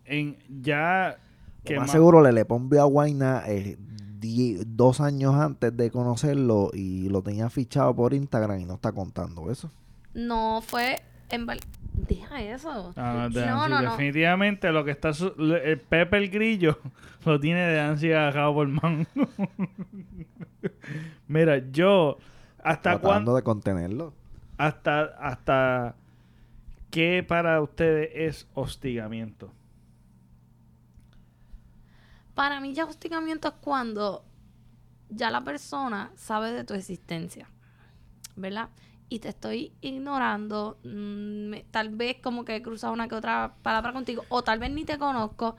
En 0.04 0.36
ya. 0.62 1.18
Lo 1.64 1.72
más 1.76 1.80
más- 1.80 1.90
seguro 1.92 2.22
le 2.22 2.32
le 2.32 2.46
vio 2.48 2.80
a 2.80 2.84
Guayna 2.86 3.42
eh, 3.46 3.76
die- 4.20 4.62
dos 4.66 5.00
años 5.00 5.34
antes 5.34 5.76
de 5.76 5.90
conocerlo 5.90 6.70
y 6.72 7.08
lo 7.08 7.22
tenía 7.22 7.50
fichado 7.50 7.94
por 7.94 8.14
Instagram 8.14 8.60
y 8.60 8.64
no 8.64 8.74
está 8.74 8.92
contando 8.92 9.50
eso. 9.50 9.70
no 10.14 10.62
fue 10.66 11.00
en 11.30 11.46
val- 11.46 11.60
Deja 12.08 12.40
eso. 12.40 12.92
Ah, 12.96 13.28
de 13.30 13.44
No, 13.44 13.68
no, 13.68 13.82
no. 13.82 13.90
Definitivamente 13.90 14.70
lo 14.70 14.84
que 14.84 14.92
está. 14.92 15.12
su- 15.12 15.34
el 15.64 15.80
Pepe 15.80 16.16
el 16.18 16.30
Grillo 16.30 16.78
lo 17.26 17.40
tiene 17.40 17.60
de 17.60 17.76
Nancy 17.82 18.12
agarrado 18.12 18.54
por 18.54 18.68
man. 18.68 19.06
Mira, 21.26 21.58
yo. 21.72 22.18
¿Hasta 22.58 22.82
Tratando 22.92 23.08
cuándo? 23.08 23.36
de 23.36 23.42
contenerlo. 23.42 24.14
Hasta, 24.58 25.02
hasta. 25.20 25.96
¿Qué 26.90 27.24
para 27.26 27.60
ustedes 27.60 28.10
es 28.14 28.48
hostigamiento? 28.54 29.50
Para 32.38 32.60
mí 32.60 32.72
ya 32.72 32.84
hostigamiento 32.84 33.48
es 33.48 33.54
cuando 33.60 34.24
ya 35.08 35.28
la 35.28 35.42
persona 35.42 36.12
sabe 36.14 36.52
de 36.52 36.62
tu 36.62 36.74
existencia, 36.74 37.50
¿verdad? 38.36 38.68
Y 39.08 39.18
te 39.18 39.30
estoy 39.30 39.72
ignorando, 39.80 40.78
mm, 40.84 41.52
tal 41.72 41.88
vez 41.88 42.18
como 42.22 42.44
que 42.44 42.54
he 42.54 42.62
cruzado 42.62 42.92
una 42.92 43.08
que 43.08 43.16
otra 43.16 43.56
palabra 43.62 43.92
contigo, 43.92 44.22
o 44.28 44.44
tal 44.44 44.60
vez 44.60 44.70
ni 44.70 44.84
te 44.84 44.98
conozco, 44.98 45.56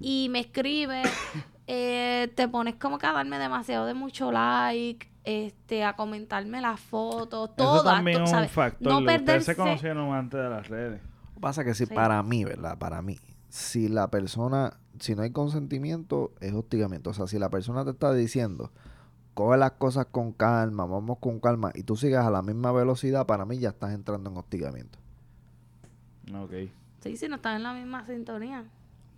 y 0.00 0.26
me 0.30 0.40
escribe, 0.40 1.02
eh, 1.68 2.32
te 2.34 2.48
pones 2.48 2.74
como 2.74 2.98
que 2.98 3.06
a 3.06 3.12
darme 3.12 3.38
demasiado 3.38 3.86
de 3.86 3.94
mucho 3.94 4.32
like, 4.32 5.08
este, 5.22 5.84
a 5.84 5.94
comentarme 5.94 6.60
las 6.60 6.80
fotos, 6.80 7.54
todo. 7.54 7.76
Eso 7.76 7.84
también 7.84 8.24
es 8.24 8.32
un 8.32 8.48
factor. 8.48 8.92
No 8.92 8.98
Ustedes 8.98 9.22
perderse. 9.22 9.54
se 9.54 9.56
conocieron 9.56 10.12
antes 10.12 10.40
de 10.40 10.50
las 10.50 10.66
redes. 10.66 11.00
Lo 11.02 11.34
que 11.34 11.40
Pasa 11.40 11.62
que 11.62 11.74
si 11.74 11.86
Sí. 11.86 11.94
para 11.94 12.20
mí, 12.24 12.44
¿verdad? 12.44 12.76
Para 12.78 13.00
mí, 13.00 13.16
si 13.48 13.88
la 13.88 14.10
persona, 14.10 14.80
si 15.00 15.14
no 15.14 15.22
hay 15.22 15.30
consentimiento, 15.30 16.32
es 16.40 16.52
hostigamiento. 16.52 17.10
O 17.10 17.14
sea, 17.14 17.26
si 17.26 17.38
la 17.38 17.50
persona 17.50 17.84
te 17.84 17.90
está 17.90 18.12
diciendo, 18.12 18.70
coge 19.34 19.56
las 19.58 19.72
cosas 19.72 20.06
con 20.06 20.32
calma, 20.32 20.86
vamos 20.86 21.18
con 21.18 21.40
calma, 21.40 21.70
y 21.74 21.82
tú 21.82 21.96
sigas 21.96 22.26
a 22.26 22.30
la 22.30 22.42
misma 22.42 22.72
velocidad, 22.72 23.26
para 23.26 23.44
mí 23.44 23.58
ya 23.58 23.70
estás 23.70 23.92
entrando 23.92 24.30
en 24.30 24.36
hostigamiento. 24.36 24.98
Ok. 26.34 26.52
Sí, 27.00 27.16
si 27.16 27.28
no 27.28 27.36
están 27.36 27.56
en 27.56 27.62
la 27.62 27.72
misma 27.74 28.04
sintonía. 28.06 28.64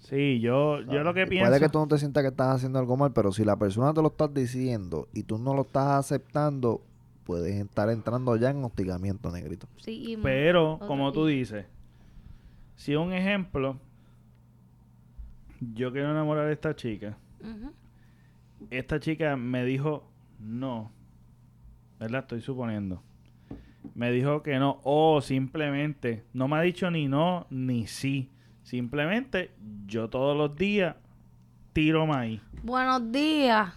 Sí, 0.01 0.41
yo, 0.41 0.81
yo 0.83 1.03
lo 1.03 1.13
que 1.15 1.27
pienso. 1.27 1.49
Puede 1.49 1.61
que 1.61 1.69
tú 1.69 1.79
no 1.79 1.89
te 1.89 1.99
sientas 1.99 2.23
que 2.23 2.29
estás 2.29 2.57
haciendo 2.57 2.79
algo 2.79 2.97
mal, 2.97 3.13
pero 3.13 3.33
si 3.33 3.45
la 3.45 3.57
persona 3.57 3.93
te 3.93 4.01
lo 4.03 4.09
estás 4.09 4.33
diciendo 4.33 5.09
y 5.13 5.25
tú 5.25 5.39
no 5.39 5.55
lo 5.55 5.63
estás 5.63 5.87
aceptando, 5.89 6.83
puedes 7.25 7.55
estar 7.57 7.91
entrando 7.91 8.37
ya 8.37 8.51
en 8.51 8.65
hostigamiento, 8.65 9.31
negrito. 9.31 9.67
Sí, 9.79 10.13
y- 10.13 10.17
Pero, 10.17 10.79
como 10.87 11.13
tú 11.13 11.27
dices, 11.27 11.67
si 12.77 12.95
un 12.95 13.13
ejemplo, 13.13 13.79
yo 15.61 15.93
quiero 15.93 16.11
enamorar 16.11 16.47
a 16.47 16.53
esta 16.53 16.75
chica, 16.75 17.17
esta 18.71 19.01
chica 19.01 19.37
me 19.37 19.65
dijo 19.65 20.11
no, 20.39 20.91
¿verdad? 21.99 22.21
Estoy 22.21 22.41
suponiendo. 22.41 23.03
Me 23.95 24.11
dijo 24.13 24.43
que 24.43 24.59
no, 24.59 24.81
o 24.85 25.21
simplemente, 25.21 26.25
no 26.33 26.47
me 26.49 26.57
ha 26.57 26.61
dicho 26.61 26.91
ni 26.91 27.09
no 27.09 27.47
ni 27.51 27.87
sí. 27.87 28.31
Simplemente, 28.63 29.51
yo 29.87 30.09
todos 30.09 30.37
los 30.37 30.55
días 30.57 30.95
tiro 31.73 32.07
maíz. 32.07 32.41
Buenos 32.63 33.11
días. 33.11 33.75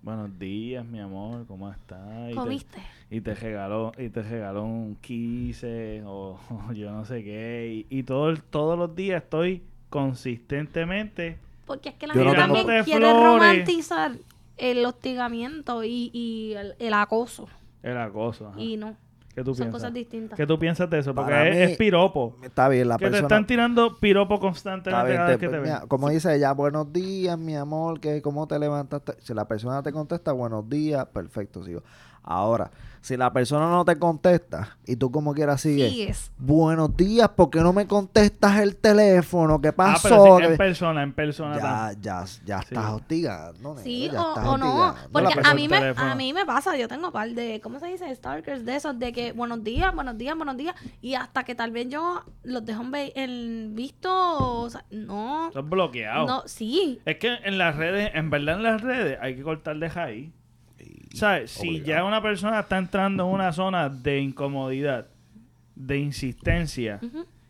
Buenos 0.00 0.36
días, 0.38 0.84
mi 0.84 0.98
amor, 1.00 1.46
¿cómo 1.46 1.70
estás? 1.70 2.30
Y 2.30 2.34
te- 2.34 2.40
¿Comiste? 2.40 2.78
y 3.10 3.20
te 3.20 3.34
regaló 3.34 3.92
y 3.98 4.08
te 4.08 4.22
regaló 4.22 4.64
un 4.64 4.96
quise 4.96 6.02
o, 6.06 6.40
o 6.68 6.72
yo 6.74 6.90
no 6.92 7.04
sé 7.04 7.22
qué 7.22 7.86
y, 7.90 7.98
y 7.98 8.02
todo 8.04 8.34
todos 8.36 8.78
los 8.78 8.94
días 8.96 9.22
estoy 9.22 9.62
consistentemente 9.92 11.38
Porque 11.66 11.90
es 11.90 11.94
que 11.96 12.06
la 12.06 12.14
gente 12.14 12.34
también 12.34 12.66
quiere 12.84 13.06
flores. 13.06 13.24
romantizar 13.24 14.12
el 14.56 14.84
hostigamiento 14.84 15.84
y, 15.84 16.10
y 16.12 16.54
el, 16.54 16.74
el 16.78 16.94
acoso. 16.94 17.48
el 17.82 17.96
acoso 17.98 18.48
ajá. 18.48 18.60
Y 18.60 18.76
no, 18.76 18.96
¿qué 19.34 19.42
tú 19.42 19.54
son 19.54 19.64
piensas? 19.64 19.72
cosas 19.80 19.94
distintas. 19.94 20.36
¿qué 20.36 20.46
tú 20.46 20.58
piensas 20.58 20.88
de 20.90 20.98
eso? 20.98 21.14
porque 21.14 21.30
Para 21.30 21.48
es, 21.48 21.56
mí- 21.56 21.62
es 21.72 21.78
piropo 21.78 22.36
Está 22.42 22.68
bien, 22.68 22.88
la 22.88 22.96
que 22.98 23.04
te 23.06 23.10
persona... 23.10 23.26
están 23.26 23.46
tirando 23.46 23.98
piropo 23.98 24.38
constantemente 24.40 25.06
bien, 25.06 25.16
cada 25.16 25.26
te- 25.28 25.32
vez 25.32 25.40
que 25.40 25.46
te 25.48 25.52
ven 25.52 25.62
mira, 25.62 25.84
como 25.88 26.08
dice 26.10 26.34
ella, 26.34 26.52
buenos 26.52 26.92
días, 26.92 27.38
mi 27.38 27.56
amor, 27.56 28.00
que 28.00 28.20
cómo 28.22 28.46
te 28.46 28.58
levantaste. 28.58 29.14
Si 29.20 29.34
la 29.34 29.46
persona 29.48 29.82
te 29.82 29.92
contesta, 29.92 30.32
buenos 30.32 30.68
días, 30.68 31.06
perfecto, 31.06 31.62
sigo. 31.64 31.82
Ahora, 32.24 32.70
si 33.00 33.16
la 33.16 33.32
persona 33.32 33.68
no 33.68 33.84
te 33.84 33.98
contesta 33.98 34.76
y 34.86 34.94
tú 34.94 35.10
como 35.10 35.34
quieras 35.34 35.60
sigues, 35.60 35.90
Sigues. 35.90 36.30
buenos 36.38 36.96
días, 36.96 37.28
¿por 37.30 37.50
qué 37.50 37.58
no 37.58 37.72
me 37.72 37.88
contestas 37.88 38.60
el 38.60 38.76
teléfono? 38.76 39.60
¿Qué 39.60 39.68
ah 39.70 39.72
pasó? 39.72 40.08
pero 40.08 40.38
sí, 40.38 40.44
en 40.44 40.56
persona 40.56 41.02
en 41.02 41.12
persona 41.12 41.56
ya, 41.56 41.92
ya, 42.00 42.24
ya 42.44 42.58
Sí. 42.62 42.66
estás 42.76 42.92
hostigando. 42.92 43.76
Sí, 43.78 44.08
ya 44.12 44.22
o, 44.22 44.28
estás 44.28 44.46
o 44.46 44.56
no. 44.56 44.94
Porque 45.10 45.34
a 45.42 45.52
mí, 45.54 45.66
me, 45.66 45.78
a 45.96 46.14
mí 46.14 46.32
me 46.32 46.46
pasa, 46.46 46.76
yo 46.76 46.86
tengo 46.86 47.10
par 47.10 47.28
de, 47.30 47.60
¿cómo 47.60 47.80
se 47.80 47.86
dice? 47.88 48.14
Stalkers 48.14 48.64
de 48.64 48.76
esos, 48.76 48.96
de 48.96 49.12
que 49.12 49.21
buenos 49.30 49.62
días, 49.62 49.94
buenos 49.94 50.18
días, 50.18 50.36
buenos 50.36 50.56
días. 50.56 50.74
Y 51.00 51.14
hasta 51.14 51.44
que 51.44 51.54
tal 51.54 51.70
vez 51.70 51.88
yo 51.88 52.24
los 52.42 52.64
dejo 52.64 52.82
en, 52.82 52.90
visto, 53.76 54.10
o 54.62 54.68
sea, 54.68 54.84
no. 54.90 55.48
Estás 55.48 55.68
bloqueado 55.68 56.26
No, 56.26 56.42
sí. 56.46 56.98
es 57.04 57.16
que 57.18 57.32
en 57.44 57.58
las 57.58 57.76
redes 57.76 58.10
en 58.14 58.28
verdad 58.30 58.56
en 58.56 58.64
las 58.64 58.80
redes 58.80 59.18
hay 59.20 59.36
que 59.36 59.42
cortar 59.42 59.76
de 59.76 59.88
Y- 60.80 61.16
¿Sabes? 61.16 61.52
Si 61.52 61.82
ya 61.82 62.04
una 62.04 62.20
persona 62.20 62.58
está 62.60 62.78
entrando 62.78 63.24
en 63.28 63.30
una 63.34 63.52
zona 63.52 63.88
de 63.88 64.18
incomodidad, 64.20 65.06
de 65.76 65.98
insistencia, 65.98 66.98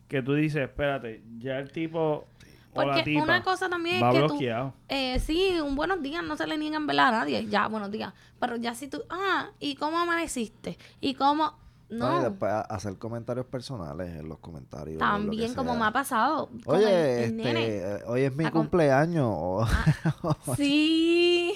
que 0.09 0.23
tú 0.23 0.35
dices, 0.35 0.62
espérate, 0.62 1.23
ya 1.38 1.59
el 1.59 1.71
tipo 1.73 2.26
o 2.75 2.81
la 2.81 2.85
Porque 2.87 3.02
tipa 3.02 3.23
una 3.23 3.43
cosa 3.43 3.69
también 3.69 4.02
va 4.02 4.09
es 4.11 4.14
que 4.14 4.21
tú, 4.23 4.29
bloqueado. 4.29 4.75
eh, 4.88 5.19
sí, 5.21 5.61
un 5.61 5.75
buenos 5.75 6.02
días 6.02 6.25
no 6.25 6.37
se 6.37 6.47
le 6.47 6.57
niega 6.57 6.76
en 6.76 6.87
verdad 6.87 7.09
a 7.09 7.11
nadie, 7.19 7.47
ya, 7.47 7.69
buenos 7.69 7.91
días. 7.91 8.12
Pero 8.41 8.57
ya 8.57 8.75
si 8.75 8.88
tú, 8.88 9.02
ah, 9.11 9.50
¿y 9.61 9.75
cómo 9.75 9.99
amaneciste? 9.99 10.79
¿Y 11.00 11.14
cómo? 11.14 11.59
No, 11.99 12.20
y 12.20 12.25
después 12.25 12.52
hacer 12.68 12.96
comentarios 12.99 13.46
personales 13.46 14.08
en 14.18 14.28
los 14.28 14.38
comentarios. 14.38 14.99
también 14.99 15.54
como 15.54 15.70
sea. 15.72 15.80
me 15.80 15.87
ha 15.87 15.90
pasado. 15.92 16.49
con 16.64 16.76
el- 16.80 16.84
Oye, 16.87 17.25
el 17.25 17.30
este, 17.40 17.52
nene. 17.52 17.66
eh, 17.66 17.99
hoy 18.06 18.22
es 18.22 18.34
mi 18.34 18.44
Ah, 18.46 18.50
cumpleaños. 18.50 19.26
o- 19.30 19.66
Sí, 20.56 21.54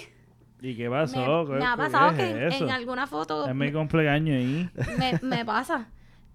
¿Y 0.60 0.76
qué 0.76 0.88
me, 0.88 0.96
pasó? 0.96 1.46
¿Qué- 1.46 1.52
me 1.54 1.64
ha 1.64 1.76
pasado 1.76 2.10
es 2.10 2.16
que 2.16 2.30
en, 2.30 2.42
eso? 2.52 2.64
en 2.64 2.70
alguna 2.70 3.06
foto 3.06 3.46
Es 3.46 3.54
mi 3.54 3.72
cumpleaños 3.72 4.36
ahí. 4.36 4.70
me, 4.98 5.18
me 5.22 5.44
pasa. 5.44 5.88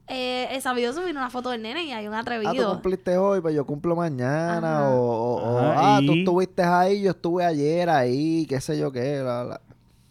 Eh, 0.07 0.47
he 0.51 0.59
sabido 0.61 0.91
subir 0.93 1.15
una 1.15 1.29
foto 1.29 1.51
del 1.51 1.61
nene 1.61 1.83
y 1.85 1.91
hay 1.93 2.05
un 2.07 2.13
Ah, 2.13 2.17
tú 2.17 2.31
atrevido. 2.31 2.71
cumpliste 2.73 3.17
hoy, 3.17 3.39
pues 3.39 3.55
yo 3.55 3.65
cumplo 3.65 3.95
mañana. 3.95 4.79
Ajá. 4.79 4.89
O, 4.89 5.01
o- 5.01 5.35
o, 5.35 5.57
Ajá, 5.59 5.97
ah, 5.97 5.99
tú 6.05 6.13
estuviste 6.13 6.63
ahí, 6.63 7.01
yo 7.03 7.11
estuve 7.11 7.45
ayer 7.45 7.89
ahí, 7.89 8.45
qué 8.47 8.59
sé 8.59 8.77
yo 8.77 8.91
qué. 8.91 9.21
la- 9.23 9.43
la- 9.45 9.61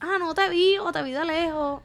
Ah, 0.01 0.17
no 0.19 0.33
te 0.33 0.49
vi 0.49 0.79
o 0.79 0.91
te 0.93 1.03
vi 1.03 1.13
de 1.13 1.25
lejos. 1.25 1.83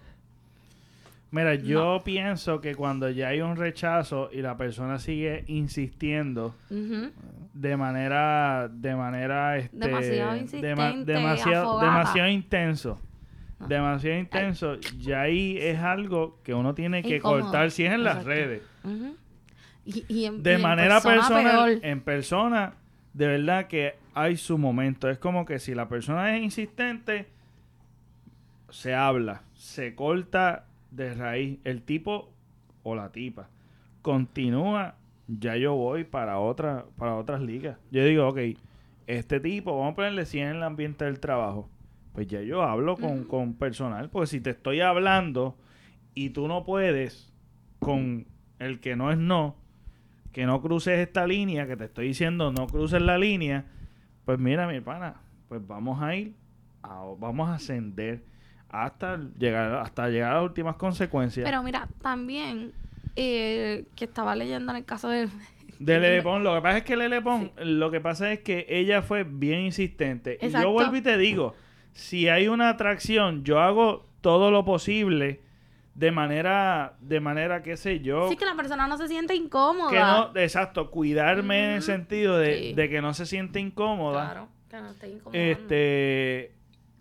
Mira, 1.35 1.55
yo 1.55 2.01
pienso 2.05 2.61
que 2.61 2.75
cuando 2.75 3.09
ya 3.09 3.27
hay 3.29 3.41
un 3.41 3.55
rechazo 3.57 4.29
y 4.31 4.41
la 4.41 4.55
persona 4.57 4.99
sigue 4.99 5.43
insistiendo 5.47 6.55
de 6.69 7.77
manera, 7.77 8.69
de 8.71 8.95
manera, 8.95 9.57
este, 9.57 9.75
Demasiado 9.77 10.31
dema- 10.31 10.37
insistente, 10.41 11.11
demasiado, 11.11 11.79
demasiado 11.81 12.29
intenso, 12.29 13.01
No. 13.59 13.67
demasiado 13.67 14.17
intenso, 14.19 14.75
ya 14.97 15.21
ahí 15.21 15.57
es 15.59 15.79
algo 15.79 16.39
que 16.43 16.53
uno 16.53 16.73
tiene 16.73 17.01
que 17.03 17.17
Incómodo. 17.17 17.41
cortar 17.41 17.71
si 17.71 17.85
es 17.85 17.91
en 17.93 18.03
las 18.03 18.23
redes. 18.23 18.61
Y, 19.85 20.03
y 20.07 20.25
en, 20.25 20.41
De 20.41 20.51
y 20.53 20.55
en 20.55 20.61
manera 20.61 21.01
persona 21.01 21.15
personal, 21.27 21.69
peor. 21.73 21.85
en 21.85 22.01
persona, 22.01 22.73
de 23.13 23.27
verdad 23.27 23.67
que 23.67 23.95
hay 24.13 24.35
su 24.37 24.57
momento. 24.57 25.09
Es 25.09 25.17
como 25.17 25.45
que 25.45 25.59
si 25.59 25.75
la 25.75 25.87
persona 25.89 26.35
es 26.37 26.43
insistente, 26.43 27.27
se 28.69 28.93
habla, 28.93 29.41
se 29.53 29.95
corta 29.95 30.65
de 30.95 31.13
raíz. 31.13 31.59
El 31.63 31.81
tipo 31.83 32.31
o 32.83 32.95
la 32.95 33.11
tipa 33.11 33.49
continúa, 34.01 34.95
ya 35.27 35.55
yo 35.57 35.73
voy 35.75 36.03
para 36.03 36.39
otra, 36.39 36.85
para 36.97 37.15
otras 37.15 37.41
ligas. 37.41 37.77
Yo 37.91 38.03
digo, 38.05 38.27
ok, 38.27 38.37
este 39.07 39.39
tipo, 39.39 39.75
vamos 39.77 39.93
a 39.93 39.95
ponerle 39.95 40.25
100 40.25 40.47
en 40.49 40.55
el 40.57 40.63
ambiente 40.63 41.05
del 41.05 41.19
trabajo. 41.19 41.69
Pues 42.13 42.27
ya 42.27 42.41
yo 42.41 42.61
hablo 42.61 42.95
con, 42.95 43.23
con 43.25 43.53
personal, 43.55 44.09
porque 44.09 44.27
si 44.27 44.39
te 44.41 44.51
estoy 44.51 44.79
hablando 44.81 45.57
y 46.13 46.29
tú 46.29 46.47
no 46.47 46.63
puedes 46.63 47.33
con 47.79 48.25
el 48.59 48.79
que 48.79 48.95
no 48.95 49.11
es 49.11 49.17
no, 49.17 49.55
que 50.31 50.45
no 50.45 50.61
cruces 50.61 50.99
esta 50.99 51.27
línea, 51.27 51.67
que 51.67 51.75
te 51.75 51.85
estoy 51.85 52.07
diciendo 52.07 52.51
no 52.53 52.67
cruces 52.67 53.01
la 53.01 53.17
línea, 53.17 53.65
pues 54.23 54.39
mira 54.39 54.67
mi 54.67 54.79
pana, 54.79 55.15
pues 55.49 55.65
vamos 55.67 56.01
a 56.01 56.15
ir, 56.15 56.35
a- 56.83 57.03
vamos 57.19 57.49
a 57.49 57.55
ascender 57.55 58.23
hasta 58.69 59.19
llegar, 59.37 59.73
hasta 59.75 60.09
llegar 60.09 60.31
a 60.31 60.35
las 60.35 60.43
últimas 60.43 60.75
consecuencias. 60.75 61.45
Pero 61.45 61.63
mira, 61.63 61.87
también 62.01 62.71
eh, 63.15 63.85
que 63.95 64.05
estaba 64.05 64.35
leyendo 64.35 64.71
en 64.71 64.77
el 64.77 64.85
caso 64.85 65.09
de... 65.09 65.27
De 65.77 65.99
Lele 65.99 66.21
Pons, 66.21 66.41
lo 66.41 66.55
que 66.55 66.61
pasa 66.61 66.77
es 66.77 66.83
que 66.85 66.95
Lele 66.95 67.21
Pons, 67.21 67.51
lo 67.57 67.91
que 67.91 67.99
pasa 67.99 68.31
es 68.31 68.39
que 68.39 68.65
ella 68.69 69.01
fue 69.01 69.25
bien 69.25 69.59
insistente. 69.59 70.37
Y 70.41 70.47
yo 70.49 70.71
vuelvo 70.71 70.95
y 70.95 71.01
te 71.01 71.17
digo, 71.17 71.53
si 71.91 72.29
hay 72.29 72.47
una 72.47 72.69
atracción, 72.69 73.43
yo 73.43 73.59
hago 73.59 74.05
todo 74.21 74.51
lo 74.51 74.63
posible 74.63 75.41
de 75.93 76.11
manera, 76.11 76.93
de 77.01 77.19
manera, 77.19 77.61
qué 77.61 77.75
sé 77.75 77.99
yo, 77.99 78.29
Sí, 78.29 78.37
que 78.37 78.45
la 78.45 78.55
persona 78.55 78.87
no 78.87 78.97
se 78.97 79.09
siente 79.09 79.35
incómoda. 79.35 79.91
que 79.91 79.99
no, 79.99 80.41
exacto, 80.41 80.91
cuidarme 80.91 81.65
en 81.65 81.71
el 81.71 81.81
sentido 81.81 82.37
de, 82.37 82.57
Sí. 82.57 82.73
de 82.73 82.89
que 82.89 83.01
no 83.01 83.13
se 83.13 83.25
siente 83.25 83.59
incómoda. 83.59 84.23
Claro, 84.31 84.47
que 84.69 84.77
no 84.77 84.89
esté 84.91 85.09
incómoda. 85.09 85.37
Este, 85.41 86.51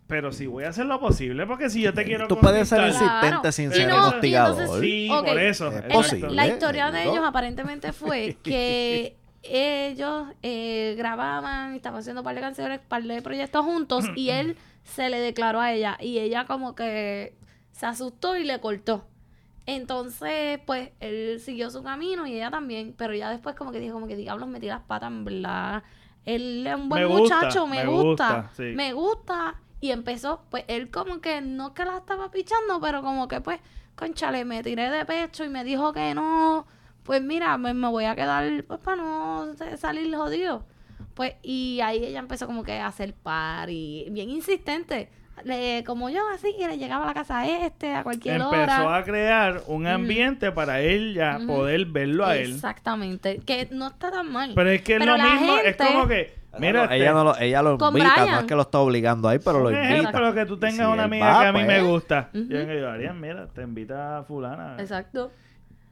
pero 0.07 0.33
sí 0.33 0.47
voy 0.47 0.65
a 0.65 0.69
hacer 0.69 0.87
lo 0.87 1.01
posible, 1.01 1.47
porque 1.47 1.71
si 1.71 1.81
yo 1.83 1.95
te 1.95 2.05
quiero 2.05 2.29
Tú 2.29 2.39
puedes 2.39 2.69
ser 2.69 2.81
conquistar- 2.81 2.99
Claro. 3.01 3.27
insistente 3.27 3.53
sin 3.53 3.73
ser 3.73 3.89
no, 3.89 4.15
entonces 4.23 4.71
Sí, 4.81 5.09
por 5.11 5.39
eso. 5.39 5.69
Es 5.73 5.83
posible. 5.93 6.31
la 6.31 6.47
historia 6.47 6.91
de 6.91 7.05
ellos 7.05 7.25
aparentemente 7.25 7.93
fue 7.93 8.37
que 8.43 9.17
ellos 9.43 10.27
eh, 10.43 10.95
grababan 10.97 11.75
y 11.75 11.77
estaban 11.77 12.01
haciendo 12.01 12.21
un 12.23 12.25
par 12.25 12.35
de 12.35 12.41
canciones, 12.41 12.81
un 12.81 12.89
par 12.89 13.03
de 13.03 13.23
proyectos 13.23 13.65
juntos 13.65 14.05
y 14.17 14.31
él 14.31 14.57
se 14.85 15.09
le 15.11 15.19
declaró 15.21 15.61
a 15.61 15.73
ella 15.73 15.97
y 16.01 16.19
ella 16.19 16.45
como 16.47 16.75
que 16.75 17.35
se 17.73 17.87
asustó 17.87 18.37
y 18.37 18.45
le 18.45 18.61
cortó. 18.61 19.07
Entonces, 19.67 20.61
pues, 20.67 20.91
él 21.01 21.41
siguió 21.41 21.71
su 21.71 21.83
camino 21.83 22.27
y 22.27 22.35
ella 22.35 22.51
también, 22.51 22.95
pero 22.97 23.15
ya 23.15 23.31
después 23.31 23.55
como 23.57 23.73
que 23.73 23.81
dijo, 23.81 23.95
como 23.95 24.07
que 24.07 24.17
diablos, 24.17 24.47
metí 24.49 24.67
las 24.67 24.83
patas, 24.83 25.09
en 25.11 25.25
verdad. 25.25 25.83
Él 26.27 26.67
es 26.67 26.75
un 26.75 26.89
buen 26.91 27.03
Me 27.03 27.09
gusta, 27.09 27.37
muchacho, 27.37 27.67
me, 27.67 27.83
me 27.85 27.87
gusta, 27.91 28.35
gusta, 28.37 28.51
sí. 28.57 28.63
me 28.75 28.93
gusta. 28.93 29.55
Y 29.85 29.91
empezó, 29.91 30.41
pues, 30.51 30.65
él 30.69 30.91
como 30.91 31.21
que 31.21 31.43
no 31.43 31.75
que 31.75 31.85
la 31.85 31.99
estaba 31.99 32.31
pichando, 32.31 32.81
pero 32.81 33.03
como 33.03 33.29
que, 33.29 33.43
pues, 33.43 33.61
conchale, 33.95 34.47
me 34.47 34.63
tiré 34.63 34.89
de 34.89 35.05
pecho 35.05 35.45
y 35.45 35.51
me 35.51 35.63
dijo 35.63 35.93
que 35.93 36.15
no. 36.15 36.67
Pues 37.03 37.21
mira, 37.23 37.59
me, 37.59 37.75
me 37.75 37.89
voy 37.89 38.07
a 38.07 38.15
quedar, 38.17 38.65
pues, 38.65 38.81
para 38.81 38.97
no 39.03 39.55
sa- 39.59 39.77
salir 39.77 40.15
jodido. 40.17 40.65
Pues, 41.13 41.35
y 41.43 41.81
ahí 41.83 42.03
ella 42.03 42.21
empezó 42.21 42.47
como 42.47 42.63
que 42.65 42.79
a 42.79 42.87
hacer 42.87 43.13
party, 43.15 44.07
bien 44.11 44.31
insistente. 44.31 45.11
Le, 45.43 45.83
como 45.85 46.11
yo 46.11 46.21
así, 46.33 46.55
que 46.57 46.69
le 46.69 46.79
llegaba 46.79 47.05
a 47.05 47.07
la 47.09 47.15
casa 47.15 47.41
a 47.41 47.47
este, 47.67 47.93
a 47.93 48.03
cualquier 48.05 48.37
Empezó 48.41 48.87
hora. 48.87 48.97
a 48.97 49.03
crear 49.05 49.63
un 49.67 49.87
ambiente 49.87 50.53
para 50.53 50.81
él 50.81 51.13
ya 51.15 51.39
Ujú. 51.39 51.47
poder 51.49 51.85
verlo 51.87 52.25
a 52.25 52.37
él. 52.37 52.53
Exactamente, 52.55 53.41
que 53.45 53.69
no 53.73 53.89
está 53.89 54.11
tan 54.13 54.31
mal. 54.31 54.53
Pero 54.55 54.71
es 54.71 54.83
que 54.83 54.95
es 54.97 55.05
lo 55.05 55.19
mismo, 55.19 55.57
es 55.57 55.77
como 55.77 56.07
que, 56.07 56.35
mira, 56.59 56.95
ella, 56.95 57.13
no 57.13 57.25
lo, 57.25 57.37
ella 57.37 57.63
lo 57.63 57.73
invita, 57.73 57.87
no 57.91 57.91
Brian. 58.25 58.39
es 58.39 58.45
que 58.45 58.55
lo 58.55 58.63
está 58.63 58.79
obligando 58.79 59.29
ahí, 59.29 59.39
pero 59.41 59.59
lo 59.61 59.71
invita. 59.71 59.95
ejemplo 59.97 60.35
que 60.35 60.47
tú 60.47 60.57
tengas 60.57 60.87
Si 60.87 60.93
una 60.93 61.05
amiga 61.05 61.27
va, 61.27 61.41
que 61.43 61.47
a 61.49 61.53
mí 61.53 61.65
pues, 61.65 61.67
me 61.67 61.83
gusta. 61.83 62.31
Ujú. 62.33 62.45
Yo 62.49 62.67
digo, 62.67 62.87
Arián, 62.87 63.21
mira, 63.21 63.47
te 63.49 63.63
invita 63.63 64.19
a 64.19 64.23
fulana. 64.23 64.77
Exacto. 64.79 65.33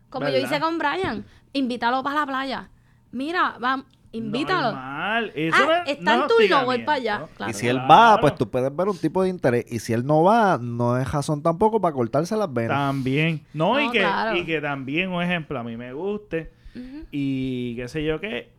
Como 0.09 0.29
yo 0.29 0.39
hice 0.39 0.61
con 0.61 0.79
Brian, 0.79 1.25
invítalo 1.53 2.03
para 2.03 2.21
la 2.21 2.27
playa. 2.27 2.69
Mira, 3.11 3.57
vamos, 3.59 3.87
invítalo. 4.13 4.73
Normal. 4.73 5.33
Eso 5.35 5.57
Ah, 5.59 5.65
no 5.67 5.73
es- 5.73 5.89
está 5.99 6.03
no 6.05 6.13
en 6.15 6.21
es 6.31 6.37
turno, 6.49 6.65
voy 6.65 6.79
para 6.85 6.97
allá. 6.99 7.25
Claro. 7.37 7.51
Y 7.51 7.55
si 7.55 7.67
él 7.69 7.79
va, 7.79 8.19
pues 8.21 8.35
tú 8.37 8.49
puedes 8.51 8.75
ver 8.75 8.89
un 8.89 8.99
tipo 8.99 9.23
de 9.23 9.29
interés. 9.31 9.65
Y 9.71 9.79
si 9.79 9.93
él 9.93 10.05
no 10.07 10.23
va, 10.23 10.59
no 10.61 10.97
es 10.99 11.11
razón 11.11 11.43
tampoco 11.43 11.81
para 11.81 11.95
cortarse 11.95 12.37
las 12.37 12.53
venas. 12.53 12.77
También. 12.77 13.41
No, 13.55 13.81
y, 13.81 13.87
No, 13.87 13.93
que, 13.93 13.99
claro. 14.01 14.37
y 14.37 14.45
que 14.45 14.61
también, 14.61 15.11
un 15.11 15.23
ejemplo, 15.23 15.59
a 15.59 15.63
mí 15.63 15.77
me 15.77 15.93
guste 15.93 16.53
y 17.11 17.75
qué 17.77 17.89
sé 17.89 18.05
yo 18.05 18.21
qué. 18.21 18.51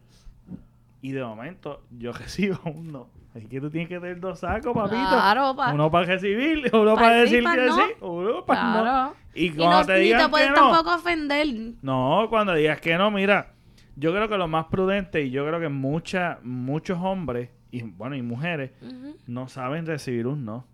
Y 1.02 1.12
de 1.12 1.24
momento 1.24 1.82
yo 1.98 2.12
recibo 2.14 2.60
un 2.66 2.92
no. 2.92 3.08
Así 3.36 3.48
que 3.48 3.60
tú 3.60 3.70
tienes 3.72 3.90
que 3.90 4.00
tener 4.00 4.20
dos 4.20 4.40
sacos, 4.40 4.74
papito. 4.76 4.96
Claro, 5.10 5.56
pa. 5.56 5.74
Uno 5.74 5.90
para 5.90 6.06
recibir, 6.06 6.70
uno 6.74 6.94
Pa' 6.94 7.02
para 7.02 7.16
sí, 7.16 7.22
decir 7.32 7.44
pa' 7.44 7.56
que 7.56 7.66
no. 7.66 7.76
sí, 7.76 7.82
uno 8.02 8.46
para 8.46 8.64
no. 8.64 8.82
Claro. 8.82 9.16
Y 9.34 9.46
Y 9.46 9.50
cuando 9.52 9.80
no, 9.80 9.86
te 9.88 9.96
digan 9.96 10.20
te 10.20 10.26
que 10.26 10.30
puedes 10.30 10.50
no, 10.50 10.56
tampoco 10.56 10.96
ofender. 10.96 11.48
no, 11.82 12.28
cuando 12.30 12.54
digas 12.54 12.80
que 12.80 12.96
no, 12.96 13.10
mira, 13.10 13.48
yo 13.96 14.12
creo 14.12 14.30
que 14.30 14.38
lo 14.38 14.48
más 14.48 14.66
prudente 14.66 15.24
y 15.24 15.32
yo 15.32 15.46
creo 15.46 15.60
que 15.60 15.70
mucha, 15.70 16.40
muchos 16.44 17.00
hombres 17.02 17.50
y 17.72 17.82
bueno 17.84 18.16
y 18.16 18.22
mujeres 18.22 18.72
no 19.28 19.48
saben 19.48 19.86
recibir 19.86 20.28
un 20.28 20.46
no. 20.46 20.66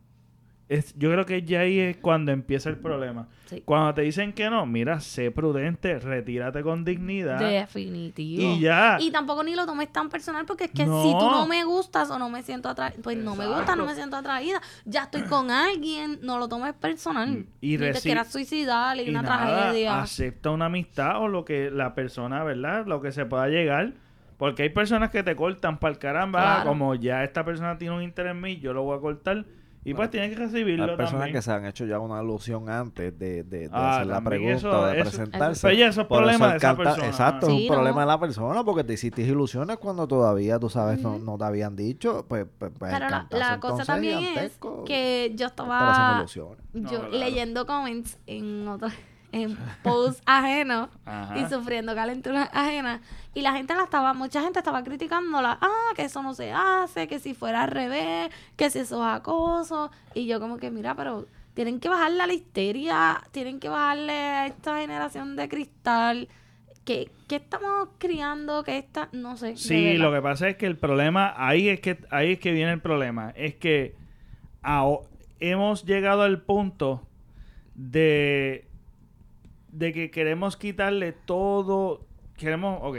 Es, 0.69 0.93
yo 0.99 1.11
creo 1.11 1.25
que 1.25 1.41
ya 1.41 1.61
ahí 1.61 1.79
es 1.79 1.97
cuando 1.97 2.31
empieza 2.31 2.69
el 2.69 2.77
problema. 2.77 3.27
Sí. 3.47 3.63
Cuando 3.65 3.91
te 3.95 4.03
dicen 4.03 4.33
que 4.33 4.51
no, 4.51 4.67
mira, 4.67 4.99
sé 4.99 5.31
prudente, 5.31 5.97
retírate 5.97 6.61
con 6.61 6.85
dignidad 6.85 7.39
Definitivo. 7.39 8.43
y 8.43 8.59
ya. 8.59 8.97
Y 8.99 9.09
tampoco 9.11 9.43
ni 9.43 9.55
lo 9.55 9.65
tomes 9.65 9.91
tan 9.91 10.09
personal 10.09 10.45
porque 10.45 10.65
es 10.65 10.71
que 10.71 10.85
No. 10.85 11.01
si 11.01 11.09
tú 11.11 11.31
no 11.31 11.47
me 11.47 11.63
gustas 11.63 12.11
o 12.11 12.19
no 12.19 12.29
me 12.29 12.43
siento 12.43 12.69
atraída, 12.69 12.97
pues 13.01 13.17
no 13.17 13.35
me 13.35 13.47
gusta, 13.47 13.75
no 13.75 13.85
me 13.87 13.95
siento 13.95 14.15
atraída. 14.17 14.61
Ya 14.85 15.03
estoy 15.05 15.23
con 15.23 15.49
alguien, 15.49 16.19
no 16.21 16.37
lo 16.37 16.47
tomes 16.47 16.73
personal. 16.75 17.29
Mm. 17.31 17.45
Y 17.61 17.73
Y 17.73 17.77
te 17.79 17.93
quieras 18.01 18.31
suicidar 18.31 18.95
y, 18.97 19.01
y 19.01 19.09
una 19.09 19.23
nada, 19.23 19.37
tragedia. 19.63 20.01
acepta 20.01 20.51
una 20.51 20.65
amistad 20.65 21.19
o 21.21 21.27
lo 21.27 21.45
que 21.45 21.71
la 21.71 21.95
persona, 21.95 22.43
¿verdad? 22.43 22.85
Lo 22.85 23.01
que 23.01 23.11
se 23.11 23.25
pueda 23.25 23.47
llegar. 23.47 23.93
Porque 24.37 24.63
hay 24.63 24.69
personas 24.69 25.09
que 25.09 25.23
te 25.23 25.35
cortan 25.35 25.79
para 25.79 25.93
el 25.93 25.97
caramba. 25.99 26.39
ah, 26.41 26.55
Claro. 26.57 26.69
Como 26.69 26.93
ya 26.95 27.23
esta 27.23 27.43
persona 27.43 27.77
tiene 27.77 27.95
un 27.95 28.03
interés 28.03 28.31
en 28.33 28.39
mí, 28.41 28.57
yo 28.59 28.71
lo 28.73 28.83
voy 28.83 28.97
a 28.97 29.01
cortar. 29.01 29.45
Y 29.85 29.93
pues 29.93 30.09
tienes 30.11 30.31
que 30.31 30.35
recibirlo 30.35 30.83
Hay 30.83 30.89
personas 30.97 31.11
también. 31.21 31.35
que 31.35 31.41
se 31.41 31.51
han 31.53 31.65
hecho 31.65 31.85
ya 31.85 31.99
una 31.99 32.19
alusión 32.19 32.69
antes 32.69 33.17
de, 33.17 33.43
de, 33.43 33.69
de 33.69 33.69
Ah, 33.71 33.95
hacer 33.95 34.07
la 34.07 34.21
pregunta 34.21 34.53
eso- 34.55 34.69
o 34.81 34.85
de 34.87 34.99
eso- 34.99 35.09
presentarse. 35.09 35.67
Pero 35.67 35.79
ya 35.79 35.87
eso 35.87 36.01
es 36.01 36.07
problema 36.07 36.31
eso 36.33 36.43
de 36.45 36.49
el 36.51 36.57
esa 36.57 36.67
canta- 36.67 36.83
persona. 36.83 37.07
Exacto, 37.07 37.47
Sí, 37.47 37.53
es 37.55 37.61
un 37.61 37.67
no. 37.67 37.73
problema 37.75 38.01
de 38.01 38.07
la 38.07 38.19
persona 38.19 38.63
porque 38.65 38.83
te 38.83 38.93
hiciste 38.93 39.21
ilusiones 39.21 39.77
cuando 39.77 40.05
todavía, 40.07 40.59
tú 40.59 40.69
sabes, 40.69 40.99
no, 41.01 41.17
no 41.17 41.37
te 41.37 41.45
habían 41.45 41.75
dicho. 41.77 42.25
Pues, 42.27 42.45
pues, 42.59 42.71
pues 42.77 42.91
Pero 42.93 43.07
la, 43.31 43.59
cosa 43.61 43.85
también 43.85 44.19
es 44.37 44.59
que 44.85 45.31
yo 45.35 45.47
estaba 45.47 46.17
ilusiones. 46.19 46.57
yo 46.73 46.81
No, 46.81 46.89
claro. 46.89 47.09
leyendo 47.11 47.65
comments 47.65 48.19
en 48.27 48.67
otros 48.67 48.91
en 49.31 49.57
posts 49.83 50.21
ajenos 50.25 50.89
y 51.35 51.45
sufriendo 51.49 51.95
calenturas 51.95 52.49
ajenas 52.53 53.01
y 53.33 53.41
la 53.41 53.53
gente 53.53 53.75
la 53.75 53.83
estaba 53.83 54.13
mucha 54.13 54.41
gente 54.41 54.59
estaba 54.59 54.83
criticándola. 54.83 55.57
Ah 55.61 55.93
que 55.95 56.03
eso 56.03 56.21
no 56.23 56.33
se 56.33 56.51
hace 56.51 57.07
que 57.07 57.19
si 57.19 57.33
fuera 57.33 57.63
al 57.63 57.71
revés 57.71 58.29
que 58.55 58.69
si 58.69 58.79
eso 58.79 59.05
es 59.05 59.15
acoso. 59.15 59.91
Y 60.13 60.25
yo 60.27 60.39
como 60.39 60.57
que 60.57 60.71
mira 60.71 60.95
pero 60.95 61.27
tienen 61.53 61.79
que 61.79 61.89
bajarle 61.89 62.23
a 62.23 62.27
la 62.27 62.33
histeria 62.33 63.21
tienen 63.31 63.59
que 63.59 63.69
bajarle 63.69 64.13
a 64.13 64.47
esta 64.47 64.79
generación 64.79 65.35
de 65.35 65.49
cristal. 65.49 66.27
Que, 66.85 67.11
que 67.27 67.35
estamos 67.35 67.89
criando 67.99 68.63
que 68.63 68.79
esta 68.79 69.09
no 69.11 69.37
sé 69.37 69.55
Sí, 69.57 69.97
lo 69.97 70.11
que 70.11 70.23
pasa 70.23 70.49
es 70.49 70.55
que 70.55 70.65
el 70.65 70.75
problema, 70.75 71.35
ahí 71.37 71.69
es 71.69 71.81
que, 71.81 71.99
ahí 72.09 72.31
es 72.31 72.39
que 72.39 72.51
viene 72.51 72.71
el 72.71 72.81
problema. 72.81 73.31
Es 73.35 73.53
que 73.55 73.93
hemos 75.39 75.85
llegado 75.85 76.23
al 76.23 76.41
punto 76.41 77.07
de, 77.75 78.65
de 79.71 79.93
que 79.93 80.11
queremos 80.11 80.57
quitarle 80.57 81.11
todo. 81.13 82.01
Queremos, 82.37 82.79
ok. 82.81 82.95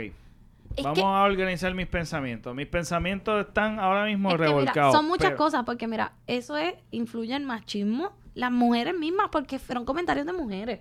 Es 0.77 0.83
Vamos 0.83 0.99
que- 0.99 1.03
a 1.05 1.23
organizar 1.23 1.73
mis 1.73 1.87
pensamientos. 1.87 2.55
Mis 2.55 2.67
pensamientos 2.67 3.45
están 3.47 3.79
ahora 3.79 4.05
mismo 4.05 4.29
Es 4.29 4.35
que, 4.35 4.41
mira, 4.41 4.49
revolcados. 4.51 4.93
son 4.93 5.07
muchas 5.07 5.31
pero- 5.31 5.37
cosas, 5.37 5.63
porque 5.65 5.87
mira, 5.87 6.13
eso 6.27 6.55
es, 6.57 6.73
influye 6.91 7.35
en 7.35 7.45
machismo, 7.45 8.11
las 8.35 8.51
mujeres 8.51 8.97
mismas, 8.97 9.27
porque 9.31 9.59
fueron 9.59 9.83
comentarios 9.83 10.25
de 10.25 10.31
mujeres. 10.33 10.79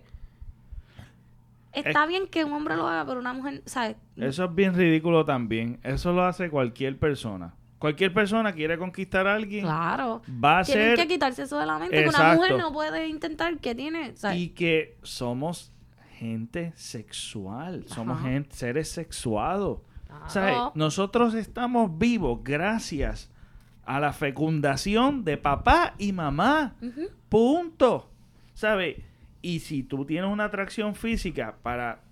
Está 1.72 2.05
bien 2.07 2.26
que 2.26 2.44
un 2.44 2.53
hombre 2.53 2.76
lo 2.76 2.87
haga, 2.88 3.05
pero 3.07 3.20
una 3.20 3.33
mujer, 3.33 3.62
¿sabes? 3.64 3.96
Eso 4.16 4.44
es 4.44 4.55
bien 4.55 4.74
ridículo 4.74 5.24
también. 5.24 5.79
Eso 5.85 6.12
lo 6.12 6.24
hace 6.24 6.50
cualquier 6.50 6.98
persona. 6.98 7.55
Cualquier 7.79 8.12
persona 8.12 8.53
quiere 8.53 8.76
conquistar 8.76 9.26
a 9.26 9.35
alguien, 9.35 9.64
Claro. 9.64 10.20
va 10.29 10.59
a 10.59 10.64
Tienen 10.64 10.96
ser... 10.96 10.98
que 10.98 11.09
quitarse 11.14 11.44
eso 11.44 11.59
de 11.59 11.66
la 11.66 11.79
mente. 11.79 12.03
Que 12.03 12.09
una 12.09 12.35
mujer 12.35 12.59
no 12.59 12.72
puede 12.72 13.07
intentar 13.09 13.57
que 13.59 13.74
tiene. 13.74 14.14
y 14.35 14.48
que 14.48 14.98
somos 15.03 15.69
gente 16.20 16.72
sexual, 16.76 17.85
somos 17.87 18.18
Ajá. 18.18 18.28
gente, 18.28 18.54
seres 18.54 18.88
sexuados. 18.90 19.80
claro. 20.06 20.28
¿Sabes? 20.28 20.56
Nosotros 20.74 21.33
estamos 21.35 21.96
vivos 21.98 22.40
gracias 22.44 23.33
a 23.85 23.98
la 24.00 24.12
fecundación 24.12 25.24
de 25.24 25.38
papá 25.38 25.94
y 25.98 26.12
mamá. 26.12 26.76
Punto. 27.30 28.11
¿Sabes? 28.52 28.98
Y 29.40 29.61
si 29.61 29.83
tú 29.83 30.04
tienes 30.04 30.30
una 30.30 30.44
atracción 30.44 30.94
física 30.94 31.56
para, 31.62 32.02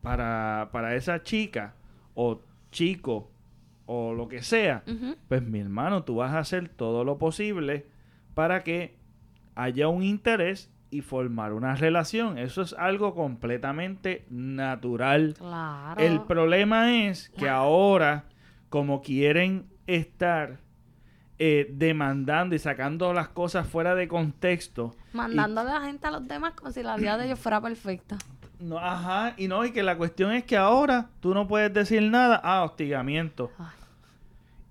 para, 0.00 0.70
para 0.72 0.94
esa 0.94 1.22
chica 1.22 1.74
o 2.14 2.40
chico 2.70 3.30
o 3.84 4.14
lo 4.14 4.26
que 4.26 4.42
sea, 4.42 4.82
pues 5.28 5.42
mi 5.42 5.58
hermano, 5.60 6.04
tú 6.04 6.16
vas 6.16 6.32
a 6.32 6.38
hacer 6.38 6.70
todo 6.70 7.04
lo 7.04 7.18
posible 7.18 7.86
para 8.34 8.64
que 8.64 8.96
haya 9.54 9.88
un 9.88 10.02
interés 10.02 10.70
y 10.90 11.02
formar 11.02 11.52
una 11.52 11.74
relación. 11.76 12.38
Eso 12.38 12.62
es 12.62 12.72
algo 12.74 13.14
completamente 13.14 14.24
natural. 14.30 15.34
Claro. 15.38 16.00
El 16.00 16.22
problema 16.22 16.92
es 17.06 17.30
que 17.30 17.48
ahora, 17.48 18.24
como 18.68 19.02
quieren 19.02 19.66
estar 19.86 20.58
eh, 21.38 21.68
demandando 21.72 22.54
y 22.54 22.58
sacando 22.58 23.12
las 23.12 23.28
cosas 23.28 23.66
fuera 23.66 23.94
de 23.94 24.08
contexto, 24.08 24.94
Mandándole 25.12 25.70
a 25.70 25.80
la 25.80 25.86
gente 25.86 26.06
a 26.06 26.10
los 26.10 26.26
demás 26.28 26.52
como 26.54 26.70
si 26.70 26.82
la 26.82 26.96
vida 26.96 27.16
de 27.16 27.26
ellos 27.26 27.38
fuera 27.38 27.60
perfecta. 27.60 28.18
no, 28.58 28.78
ajá, 28.78 29.34
y 29.36 29.48
no, 29.48 29.64
y 29.64 29.72
que 29.72 29.82
la 29.82 29.96
cuestión 29.96 30.32
es 30.32 30.44
que 30.44 30.56
ahora 30.56 31.08
tú 31.20 31.34
no 31.34 31.48
puedes 31.48 31.72
decir 31.72 32.02
nada, 32.02 32.40
ah, 32.44 32.62
hostigamiento. 32.62 33.50
Ay. 33.58 33.66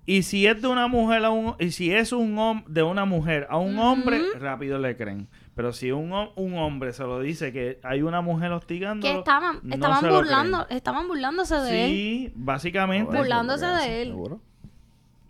Y 0.06 0.22
si 0.22 0.46
es 0.46 0.60
de 0.60 0.66
una 0.66 0.88
mujer 0.88 1.24
a 1.24 1.30
un 1.30 1.54
y 1.60 1.70
si 1.70 1.92
es 1.92 2.12
un 2.12 2.64
de 2.66 2.82
una 2.82 3.04
mujer 3.04 3.46
a 3.50 3.58
un 3.58 3.78
hombre, 3.78 4.20
rápido 4.40 4.78
le 4.78 4.96
creen. 4.96 5.28
Pero 5.54 5.72
si 5.72 5.90
un, 5.92 6.12
un 6.36 6.54
hombre 6.58 6.92
se 6.92 7.02
lo 7.02 7.20
dice 7.20 7.52
que 7.52 7.78
hay 7.82 8.02
una 8.02 8.20
mujer 8.20 8.52
hostigando, 8.52 9.06
Que 9.06 9.18
estaban, 9.18 9.58
no 9.62 9.74
estaban 9.74 10.08
burlando, 10.08 10.66
estaban 10.70 11.08
burlándose 11.08 11.56
de 11.56 11.84
él. 11.84 11.90
Sí, 11.90 12.32
básicamente. 12.36 13.16
Burlándose 13.16 13.66
de 13.66 14.02
él. 14.02 14.08
seguro. 14.08 14.40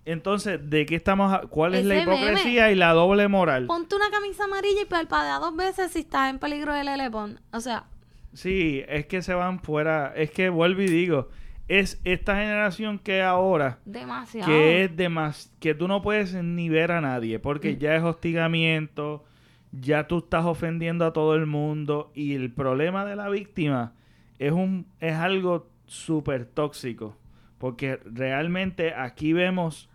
Entonces, 0.04 0.58
¿de 0.68 0.86
qué 0.86 0.94
estamos? 0.96 1.32
a- 1.32 1.42
¿Cuál 1.42 1.74
es 1.74 1.84
la 1.84 1.94
meme. 1.96 2.14
hipocresía 2.16 2.70
y 2.70 2.74
la 2.74 2.92
doble 2.92 3.28
moral? 3.28 3.66
Ponte 3.66 3.94
una 3.96 4.10
camisa 4.10 4.44
amarilla 4.44 4.82
y 4.82 4.86
parpadea 4.86 5.38
dos 5.38 5.54
veces 5.54 5.92
si 5.92 6.00
estás 6.00 6.30
en 6.30 6.38
peligro 6.38 6.72
del 6.74 6.88
elepón. 6.88 7.40
O 7.52 7.60
sea, 7.60 7.84
Sí, 8.32 8.82
es 8.88 9.06
que 9.06 9.22
se 9.22 9.34
van 9.34 9.58
fuera. 9.60 10.12
Es 10.14 10.30
que 10.30 10.50
vuelvo 10.50 10.82
y 10.82 10.86
digo, 10.86 11.28
es 11.66 12.00
esta 12.04 12.36
generación 12.36 12.98
que 13.00 13.22
ahora 13.22 13.78
demasiado. 13.84 14.46
que 14.48 14.84
es 14.84 14.96
de 14.96 15.08
más 15.08 15.52
que 15.60 15.74
tú 15.74 15.88
no 15.88 16.00
puedes 16.00 16.32
ni 16.34 16.68
ver 16.68 16.92
a 16.92 17.00
nadie 17.00 17.38
Mm. 17.38 17.42
porque 17.42 17.76
ya 17.76 17.94
es 17.96 18.02
hostigamiento, 18.04 19.24
ya 19.72 20.06
tú 20.08 20.18
estás 20.18 20.44
ofendiendo 20.44 21.04
a 21.06 21.12
todo 21.12 21.34
el 21.34 21.46
mundo 21.46 22.10
y 22.14 22.34
el 22.34 22.52
problema 22.52 23.04
de 23.04 23.16
la 23.16 23.28
víctima 23.28 23.92
es 24.38 24.52
un 24.52 24.86
es 25.00 25.14
algo 25.14 25.68
súper 25.86 26.44
tóxico 26.46 27.16
porque 27.58 28.00
realmente 28.04 28.94
aquí 28.94 29.32
vemos 29.32 29.88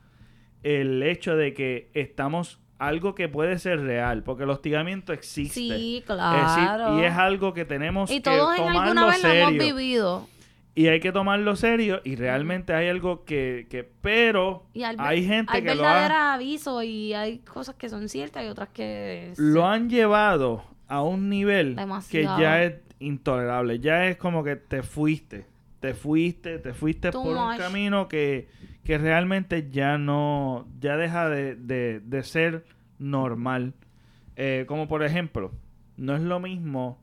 el 0.64 1.04
hecho 1.04 1.36
de 1.36 1.54
que 1.54 1.90
estamos 1.94 2.60
algo 2.78 3.16
que 3.16 3.28
puede 3.30 3.58
ser 3.60 3.82
real 3.82 4.24
porque 4.24 4.44
el 4.44 4.50
hostigamiento 4.50 5.14
existe 5.14 5.54
Sí, 5.60 6.04
claro. 6.06 7.00
y 7.00 7.06
es 7.06 7.14
algo 7.14 7.54
que 7.54 7.66
tenemos 7.66 8.12
y 8.12 8.16
que 8.16 8.22
todos 8.22 8.56
en 8.58 8.64
alguna 8.64 8.86
tomarlo 8.86 9.08
vez 9.08 9.24
lo 9.24 9.30
hemos 9.30 9.52
vivido. 9.54 10.28
Y 10.78 10.88
hay 10.88 11.00
que 11.00 11.12
tomarlo 11.14 11.56
serio 11.56 12.02
y 12.04 12.16
realmente 12.18 12.74
hay 12.74 12.90
algo 12.90 13.24
que, 13.24 13.66
que 13.70 13.84
pero 14.02 14.66
Y 14.74 14.84
hay, 14.84 14.96
hay 15.00 15.26
gente 15.26 15.52
hay 15.56 15.64
que 15.64 15.74
lo, 15.74 15.82
verdaderos 15.84 16.18
ha- 16.18 16.34
avisos 16.34 16.84
y 16.84 17.14
hay 17.14 17.40
cosas 17.40 17.76
que 17.76 17.88
son 17.90 18.10
ciertas 18.10 18.44
y 18.44 18.48
otras 18.48 18.70
que... 18.70 19.34
lo 19.38 19.66
han 19.66 19.90
llevado 19.90 20.66
a 20.88 21.02
un 21.02 21.30
nivel 21.30 21.76
Demasiado. 21.78 22.36
que 22.38 22.42
ya 22.42 22.64
es 22.64 22.74
intolerable. 23.00 23.80
Ya 23.80 24.06
es 24.08 24.18
como 24.18 24.44
que 24.44 24.56
te 24.58 24.84
fuiste 24.84 25.46
te 25.80 25.94
fuiste 25.94 26.58
te 26.60 26.74
fuiste 26.74 27.12
Too 27.12 27.24
por 27.24 27.38
un 27.38 27.58
camino 27.58 28.08
que, 28.08 28.48
que 28.84 28.98
realmente 28.98 29.70
ya 29.72 29.98
no 29.98 30.68
ya 30.80 30.98
deja 30.98 31.30
de, 31.30 31.56
de- 31.56 32.00
de 32.02 32.24
ser 32.24 32.66
normal. 33.00 33.74
Eh, 34.36 34.66
como 34.68 34.88
por 34.88 35.04
ejemplo 35.04 35.52
no 35.98 36.16
es 36.16 36.22
lo 36.22 36.40
mismo 36.42 36.98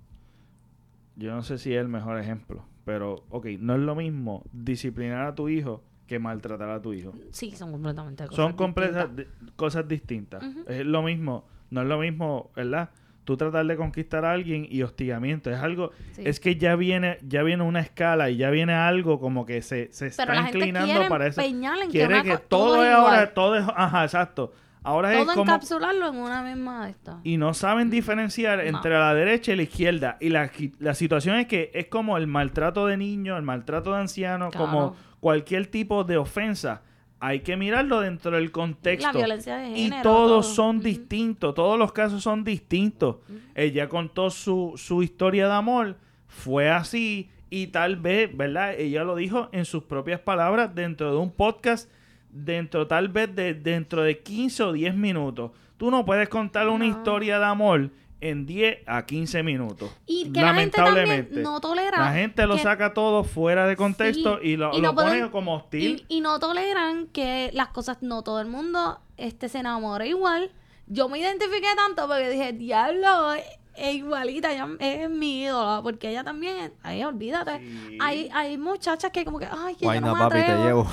yo 1.17 1.35
no 1.35 1.43
sé 1.43 1.57
si 1.59 1.73
es 1.75 1.81
el 1.81 1.89
mejor 1.89 2.19
ejemplo 2.19 2.65
pero 2.85 3.25
ok 3.31 3.47
no 3.61 3.75
es 3.75 3.81
lo 3.81 3.95
mismo 3.95 4.45
disciplinar 4.53 5.27
a 5.27 5.35
tu 5.35 5.49
hijo 5.49 5.83
que 6.07 6.19
maltratar 6.19 6.69
a 6.71 6.83
tu 6.83 6.93
hijo 6.93 7.13
Sí, 7.31 7.53
son 7.53 7.71
completamente 7.73 8.25
cosas 8.25 8.37
son 8.37 8.53
completas 8.55 9.17
di- 9.17 9.27
cosas 9.57 9.87
distintas. 9.89 10.45
Es 10.69 10.85
lo 10.85 11.03
mismo, 11.03 11.47
no 11.71 11.83
es 11.83 11.89
lo 11.89 11.99
mismo, 11.99 12.51
¿verdad? 12.57 12.91
Tú 13.25 13.37
tratar 13.37 13.65
de 13.67 13.77
conquistar 13.77 14.25
a 14.25 14.33
alguien 14.33 14.67
y 14.69 14.83
hostigamiento 14.83 15.49
es 15.49 15.57
algo, 15.59 15.93
Sí. 16.11 16.23
es 16.27 16.41
que 16.41 16.57
ya 16.57 16.75
viene, 16.75 17.19
ya 17.23 17.45
viene 17.45 17.63
una 17.63 17.79
escala 17.81 18.29
y 18.31 18.37
ya 18.37 18.51
viene 18.51 18.75
algo 18.75 19.21
como 19.21 19.47
que 19.47 19.63
se, 19.63 19.93
se 19.93 20.09
está 20.09 20.25
Pero 20.27 20.35
la 20.35 20.43
gente 20.47 20.59
inclinando 20.59 21.09
para 21.09 21.29
eso. 21.29 21.41
en 21.41 21.63
que, 21.63 21.89
Quiere 21.91 22.23
que 22.25 22.31
co- 22.31 22.39
todo, 22.49 22.85
es 22.85 22.91
ahora, 22.93 23.33
todo 23.33 23.55
es, 23.57 23.65
ajá, 23.75 24.03
exacto. 24.05 24.53
Ahora 24.85 25.13
es 25.19 25.25
como 25.27 25.43
encapsularlo 25.43 26.09
en 26.09 26.17
una 26.17 26.43
misma 26.43 26.85
de 26.87 26.91
estas. 26.91 27.17
y 27.25 27.37
no 27.37 27.55
saben 27.55 27.89
diferenciar 27.91 28.59
No. 28.59 28.65
entre 28.65 28.93
la 28.99 29.15
derecha 29.15 29.53
y 29.53 29.57
la 29.57 29.63
izquierda. 29.63 30.17
Y 30.21 30.29
la, 30.31 30.51
la 30.81 30.95
situación 30.95 31.37
es 31.37 31.47
que 31.47 31.71
es 31.75 31.87
como 31.87 32.17
el 32.17 32.27
maltrato 32.27 32.87
de 32.87 32.97
niños, 32.97 33.37
el 33.39 33.45
maltrato 33.45 33.93
de 33.93 34.01
ancianos, 34.01 34.51
Claro. 34.53 34.67
como 34.67 34.97
cualquier 35.21 35.67
tipo 35.69 36.03
de 36.05 36.17
ofensa. 36.17 36.83
Hay 37.21 37.41
que 37.41 37.57
mirarlo 37.57 38.01
dentro 38.01 38.33
del 38.33 38.51
contexto. 38.51 39.07
La 39.13 39.17
violencia 39.17 39.57
de 39.59 39.71
Y 39.71 39.85
género. 39.85 40.03
todos 40.03 40.47
todo. 40.47 40.55
son 40.55 40.77
Ujú. 40.79 40.85
distintos, 40.87 41.55
todos 41.55 41.79
los 41.79 41.93
casos 41.93 42.21
son 42.23 42.43
distintos. 42.43 43.19
Ella 43.55 43.89
contó 43.89 44.31
su, 44.31 44.73
su 44.77 45.05
historia 45.05 45.47
de 45.47 45.53
amor, 45.55 45.97
fue 46.27 46.69
así 46.71 47.31
y 47.51 47.69
tal 47.69 47.97
vez, 47.97 48.37
¿verdad? 48.37 48.75
Ella 48.77 49.05
lo 49.05 49.15
dijo 49.15 49.49
en 49.53 49.65
sus 49.65 49.85
propias 49.85 50.19
palabras 50.19 50.75
dentro 50.75 51.13
de 51.13 51.19
un 51.19 51.31
podcast, 51.31 51.89
dentro 52.33 52.87
tal 52.87 53.09
vez 53.09 53.35
de 53.35 53.55
dentro 53.55 54.03
de 54.03 54.19
15 54.21 54.63
o 54.65 54.73
10 54.73 54.95
minutos. 54.95 55.51
Tú 55.77 55.91
no 55.91 56.05
puedes 56.05 56.29
contar 56.29 56.69
una 56.69 56.85
No. 56.87 56.91
historia 56.91 57.39
de 57.39 57.45
amor 57.45 57.91
en 58.21 58.47
10 58.47 58.79
a 58.87 59.05
15 59.05 59.43
minutos. 59.43 59.91
Y 60.07 60.31
que 60.33 60.41
la 60.41 60.55
gente 60.55 60.77
también 60.77 60.95
Lamentablemente. 61.09 61.43
no 61.43 61.61
tolera. 61.61 61.99
La 61.99 62.13
gente 62.13 62.47
lo 62.47 62.55
que- 62.57 62.63
saca 62.63 62.95
todo 62.95 63.25
fuera 63.25 63.67
de 63.67 63.77
contexto 63.77 64.39
Sí, 64.41 64.51
y 64.51 64.57
lo, 64.57 64.73
y 64.77 64.81
no 64.81 64.89
lo 64.91 64.95
pueden- 64.95 65.29
como 65.31 65.57
hostil. 65.57 66.05
Y, 66.09 66.19
y 66.19 66.21
no 66.21 66.39
toleran 66.39 67.09
que 67.09 67.51
las 67.53 67.69
cosas, 67.69 67.99
no 68.01 68.23
todo 68.23 68.41
el 68.41 68.47
mundo 68.49 69.01
este, 69.17 69.49
se 69.49 69.59
enamora 69.59 70.07
igual. 70.07 70.51
Yo 70.87 71.09
me 71.09 71.19
identifiqué 71.19 71.67
tanto 71.77 72.07
porque 72.07 72.29
dije, 72.31 72.53
diablo, 72.53 73.33
es, 73.35 73.95
igualita, 73.95 74.53
ella 74.53 74.69
es 74.79 75.11
mi 75.11 75.43
ídola, 75.43 75.81
porque 75.83 76.11
ella 76.11 76.23
también, 76.23 76.73
ay, 76.83 77.03
olvídate. 77.03 77.59
Sí. 77.59 77.99
Hay, 78.01 78.29
hay 78.33 78.57
muchachas 78.57 79.11
que 79.11 79.25
como 79.25 79.39
que, 79.41 79.47
ay, 79.51 79.75
que 79.75 79.85
Guayna, 79.85 80.07
yo 80.09 80.13
no 80.15 80.19
me 80.25 80.29
papi, 80.31 80.47
te 80.47 80.57
llevo. 80.59 80.87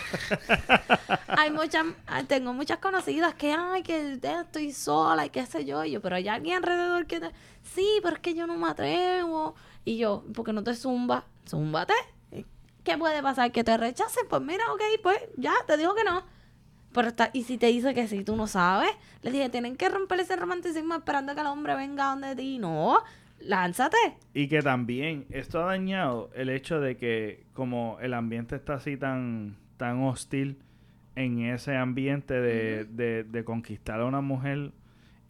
Hay 1.28 1.50
muchas, 1.50 1.86
ah, 2.06 2.22
tengo 2.24 2.52
muchas 2.52 2.78
conocidas 2.78 3.34
que, 3.34 3.52
ay, 3.52 3.82
que 3.82 4.18
estoy 4.22 4.72
sola 4.72 5.26
y 5.26 5.30
qué 5.30 5.46
sé 5.46 5.64
yo. 5.64 5.84
Y 5.84 5.92
yo, 5.92 6.00
pero 6.00 6.16
hay 6.16 6.28
alguien 6.28 6.56
alrededor 6.56 7.06
que 7.06 7.20
te, 7.20 7.30
sí, 7.62 7.86
pero 8.02 8.16
es 8.16 8.20
que 8.20 8.34
yo 8.34 8.46
no 8.46 8.56
me 8.56 8.68
atrevo. 8.68 9.54
Y 9.84 9.96
yo, 9.96 10.24
¿por 10.34 10.44
qué 10.44 10.52
no 10.52 10.62
te 10.62 10.74
zumba? 10.74 11.24
Zúmbate. 11.48 11.94
¿Qué 12.84 12.98
puede 12.98 13.22
pasar? 13.22 13.52
¿Que 13.52 13.64
te 13.64 13.76
rechacen? 13.76 14.26
Pues 14.28 14.42
mira, 14.42 14.64
ok, 14.72 14.82
pues 15.02 15.18
ya, 15.36 15.54
te 15.66 15.76
digo 15.76 15.94
que 15.94 16.04
no. 16.04 16.24
Pero 16.92 17.08
está, 17.08 17.30
y 17.32 17.44
si 17.44 17.56
te 17.56 17.66
dice 17.68 17.94
que 17.94 18.08
sí, 18.08 18.24
tú 18.24 18.36
no 18.36 18.46
sabes. 18.46 18.90
Le 19.22 19.30
dije, 19.30 19.48
tienen 19.48 19.76
que 19.76 19.88
romper 19.88 20.20
ese 20.20 20.36
romanticismo 20.36 20.94
esperando 20.94 21.34
que 21.34 21.40
el 21.40 21.46
hombre 21.46 21.74
venga 21.74 22.06
donde 22.06 22.36
ti. 22.36 22.58
No, 22.58 23.02
lánzate. 23.40 23.96
Y 24.34 24.48
que 24.48 24.62
también 24.62 25.26
esto 25.30 25.62
ha 25.62 25.66
dañado 25.66 26.30
el 26.34 26.50
hecho 26.50 26.80
de 26.80 26.96
que 26.96 27.46
como 27.54 27.98
el 28.00 28.14
ambiente 28.14 28.56
está 28.56 28.74
así 28.74 28.96
tan, 28.96 29.56
tan 29.82 30.00
hostil 30.04 30.58
en 31.16 31.40
ese 31.40 31.76
ambiente 31.76 32.34
de, 32.40 32.84
de- 32.84 33.24
de 33.24 33.44
conquistar 33.44 34.00
a 34.00 34.04
una 34.06 34.20
mujer 34.20 34.70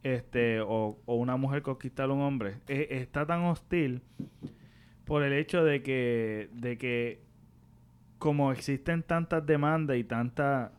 este 0.03 0.61
o, 0.61 0.99
o 1.07 1.15
una 1.17 1.37
mujer 1.39 1.63
conquistar 1.63 2.11
a 2.11 2.13
un 2.13 2.21
hombre, 2.21 2.57
e- 2.69 2.89
está 2.91 3.25
tan 3.25 3.43
hostil 3.45 4.03
por 5.07 5.23
el 5.23 5.33
hecho 5.33 5.65
de 5.65 5.83
que, 5.83 6.51
de 6.53 6.77
que 6.77 7.23
como 8.19 8.53
existen 8.53 9.03
tantas 9.03 9.45
demandas 9.47 9.97
y 9.97 10.05
tantas 10.05 10.71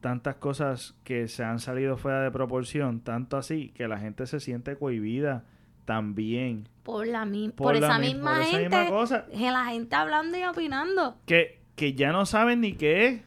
tantas 0.00 0.36
cosas 0.36 0.94
que 1.04 1.28
se 1.28 1.44
han 1.44 1.58
salido 1.58 1.98
fuera 1.98 2.22
de 2.22 2.30
proporción, 2.30 3.00
tanto 3.02 3.36
así 3.36 3.68
que 3.74 3.86
la 3.86 3.98
gente 3.98 4.24
se 4.26 4.40
siente 4.40 4.74
cohibida 4.76 5.44
también 5.84 6.68
Por, 6.84 7.06
la 7.06 7.26
mi- 7.26 7.50
por 7.50 7.74
por, 7.74 7.80
la 7.80 7.86
esa 7.88 7.98
mi- 7.98 8.06
misma 8.14 8.30
por 8.32 8.40
esa 8.40 8.50
gente. 8.58 8.76
misma 8.76 8.88
cosa. 8.88 9.26
que 9.26 9.50
la 9.50 9.64
gente 9.66 9.94
hablando 9.96 10.38
y 10.38 10.44
opinando. 10.44 11.18
que, 11.26 11.59
que 11.80 11.94
ya 11.94 12.12
no 12.12 12.26
saben 12.26 12.60
ni 12.60 12.74
qué 12.74 13.06
es. 13.06 13.22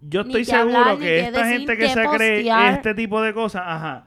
Yo 0.00 0.22
estoy 0.22 0.44
seguro 0.46 0.78
hablar, 0.78 0.98
que 0.98 1.20
esta 1.20 1.42
decir, 1.44 1.58
gente 1.58 1.76
que 1.76 1.88
se 1.90 2.02
cree 2.16 2.48
este 2.72 2.94
tipo 2.94 3.20
de 3.20 3.34
cosas, 3.34 3.62
ajá, 3.66 4.06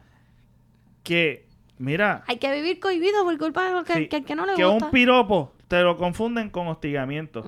que, 1.04 1.47
mira, 1.78 2.24
Hay 2.28 2.38
que 2.38 2.52
vivir 2.52 2.80
cohibido 2.80 3.24
por 3.24 3.38
culpa 3.38 3.67
de 3.67 3.74
lo 3.74 3.84
que, 3.84 3.93
sí, 3.93 4.08
que, 4.08 4.24
que 4.24 4.36
no 4.36 4.45
le 4.45 4.56
que 4.56 4.63
gusta. 4.65 4.86
un 4.86 4.91
piropo 4.91 5.54
te 5.67 5.82
lo 5.84 5.97
confunden 5.97 6.50
con 6.50 6.67
hostigamiento, 6.67 7.43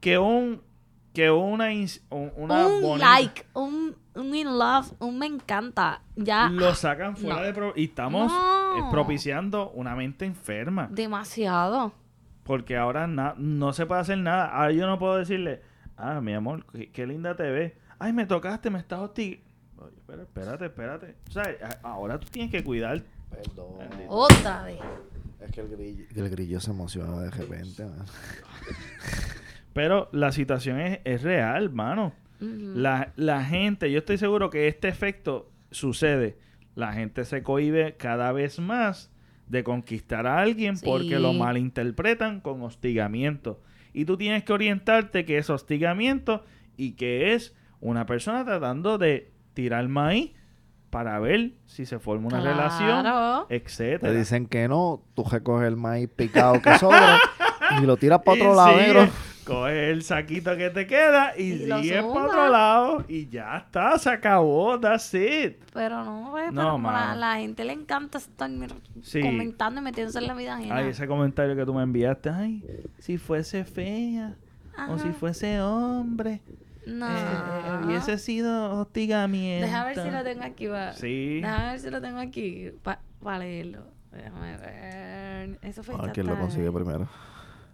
que 0.00 0.18
un 0.18 0.60
que 1.14 1.30
una, 1.30 1.66
un- 1.70 2.32
una 2.36 2.66
un 2.66 2.82
bonita- 2.82 3.06
like, 3.10 3.44
un, 3.52 3.94
un 4.14 4.34
in 4.34 4.46
love, 4.58 4.92
un 4.98 5.18
me 5.18 5.26
encanta. 5.26 6.00
Ya 6.16 6.48
lo 6.48 6.74
sacan 6.74 7.16
fuera 7.18 7.36
no. 7.36 7.42
de 7.42 7.52
pro- 7.52 7.72
y 7.76 7.84
estamos 7.84 8.32
No. 8.32 8.78
eh, 8.78 8.82
propiciando 8.90 9.70
una 9.72 9.94
mente 9.94 10.24
enferma 10.24 10.88
demasiado. 10.90 11.92
Porque 12.44 12.76
ahora 12.76 13.06
na- 13.06 13.34
no 13.38 13.72
se 13.72 13.86
puede 13.86 14.00
hacer 14.00 14.18
nada. 14.18 14.46
Ahora 14.46 14.72
yo 14.72 14.86
no 14.86 14.98
puedo 14.98 15.16
decirle 15.16 15.62
ah 15.96 16.20
mi 16.20 16.32
amor 16.34 16.64
qué, 16.72 16.90
qué 16.90 17.06
linda 17.06 17.36
te 17.36 17.50
ves. 17.50 17.72
Ay 17.98 18.12
me 18.12 18.26
tocaste 18.26 18.70
me 18.70 18.78
estás 18.78 18.98
hostigando 19.00 19.46
Oye, 19.78 19.96
pero 20.06 20.22
espérate 20.22 20.66
espérate. 20.66 21.16
O 21.28 21.30
sea, 21.32 21.44
ahora 21.82 22.18
tú 22.20 22.28
tienes 22.30 22.50
que 22.52 22.62
cuidar. 22.62 23.02
Perdón. 23.30 23.78
Otra 24.08 24.64
vez. 24.64 24.78
Es 25.40 25.50
que 25.50 25.60
el 25.60 25.68
grillo, 25.68 26.04
el 26.14 26.30
grillo 26.30 26.60
se 26.60 26.70
emociona 26.70 27.18
de 27.20 27.30
repente, 27.30 27.84
man. 27.84 28.04
pero 29.72 30.08
la 30.12 30.30
situación 30.32 30.78
es, 30.80 31.00
es 31.04 31.22
real 31.22 31.70
mano. 31.70 32.12
La, 32.40 33.12
la 33.14 33.44
gente 33.44 33.90
yo 33.92 33.98
estoy 33.98 34.18
seguro 34.18 34.50
que 34.50 34.66
este 34.66 34.88
efecto 34.88 35.48
sucede. 35.70 36.36
La 36.74 36.92
gente 36.92 37.24
se 37.24 37.42
cohibe 37.44 37.96
cada 37.96 38.32
vez 38.32 38.58
más 38.58 39.10
de 39.46 39.64
conquistar 39.64 40.26
a 40.26 40.40
alguien 40.40 40.78
porque 40.78 41.18
lo 41.18 41.32
malinterpretan 41.32 42.40
con 42.40 42.62
hostigamiento. 42.62 43.60
Y 43.92 44.04
tú 44.04 44.16
tienes 44.16 44.44
que 44.44 44.52
orientarte 44.52 45.24
que 45.24 45.38
es 45.38 45.50
hostigamiento 45.50 46.44
y 46.76 46.92
que 46.92 47.34
es 47.34 47.54
una 47.80 48.06
persona 48.06 48.44
tratando 48.44 48.96
de 48.96 49.32
tirar 49.54 49.86
maíz 49.88 50.32
para 50.90 51.18
ver 51.18 51.52
si 51.66 51.86
se 51.86 51.98
forma 51.98 52.28
una 52.28 52.40
relación, 52.40 53.06
etcétera. 53.48 54.12
Te 54.12 54.18
dicen 54.18 54.46
que 54.46 54.68
no, 54.68 55.02
tú 55.14 55.24
recoges 55.24 55.68
el 55.68 55.76
maíz 55.76 56.08
picado 56.14 56.60
que 56.60 56.78
sobra 56.78 57.18
y 57.80 57.86
lo 57.86 57.96
tiras 57.96 58.20
para 58.22 58.42
otro 58.42 58.54
lado, 58.54 59.08
sigue, 59.44 59.54
negro. 59.54 59.62
Coge 59.62 59.90
el 59.90 60.02
saquito 60.02 60.56
que 60.56 60.70
te 60.70 60.86
queda 60.86 61.32
y, 61.36 61.64
Y 61.64 61.68
para 61.68 62.06
otro 62.06 62.48
lado 62.48 63.04
y 63.08 63.28
ya 63.28 63.58
está, 63.58 63.98
se 63.98 64.10
acabó, 64.10 64.78
that's 64.80 65.12
it. 65.14 65.56
Pero 65.72 66.04
no, 66.04 66.28
pues, 66.30 66.52
No, 66.52 66.60
pero 66.62 66.70
como 66.72 66.90
la, 66.90 67.36
gente 67.38 67.64
le 67.64 67.72
encanta 67.72 68.18
estar 68.18 68.50
Sí. 69.02 69.20
comentando 69.20 69.80
y 69.80 69.84
metiéndose 69.84 70.18
en 70.18 70.26
la 70.26 70.34
vida 70.34 70.54
ajena. 70.56 70.76
Ay, 70.76 70.88
ese 70.88 71.06
comentario 71.06 71.56
que 71.56 71.64
tú 71.64 71.74
me 71.74 71.82
enviaste, 71.82 72.30
ay, 72.30 72.64
si 72.98 73.18
fuese 73.18 73.64
fea 73.64 74.34
o 74.88 74.98
si 74.98 75.10
fuese 75.10 75.60
hombre, 75.60 76.40
No. 76.86 77.06
eh, 77.08 77.84
hubiese 77.84 78.18
sido 78.18 78.80
hostigamiento. 78.80 79.66
Deja 79.66 79.84
ver 79.84 79.98
si 79.98 80.10
lo 80.10 80.22
tengo 80.24 80.44
aquí. 80.44 80.66
Va. 80.66 80.92
Sí. 80.92 81.40
Déjame 81.40 81.66
ver 81.72 81.80
si 81.80 81.90
lo 81.90 82.00
tengo 82.00 82.18
aquí 82.18 82.70
para 82.82 83.38
leerlo. 83.38 83.84
Déjame 84.12 84.56
ver. 84.58 85.58
Eso 85.62 85.82
fue 85.82 85.94
A 85.94 86.02
ver 86.02 86.12
quién 86.12 86.26
lo 86.26 86.38
consigue 86.38 86.70
primero. 86.70 87.08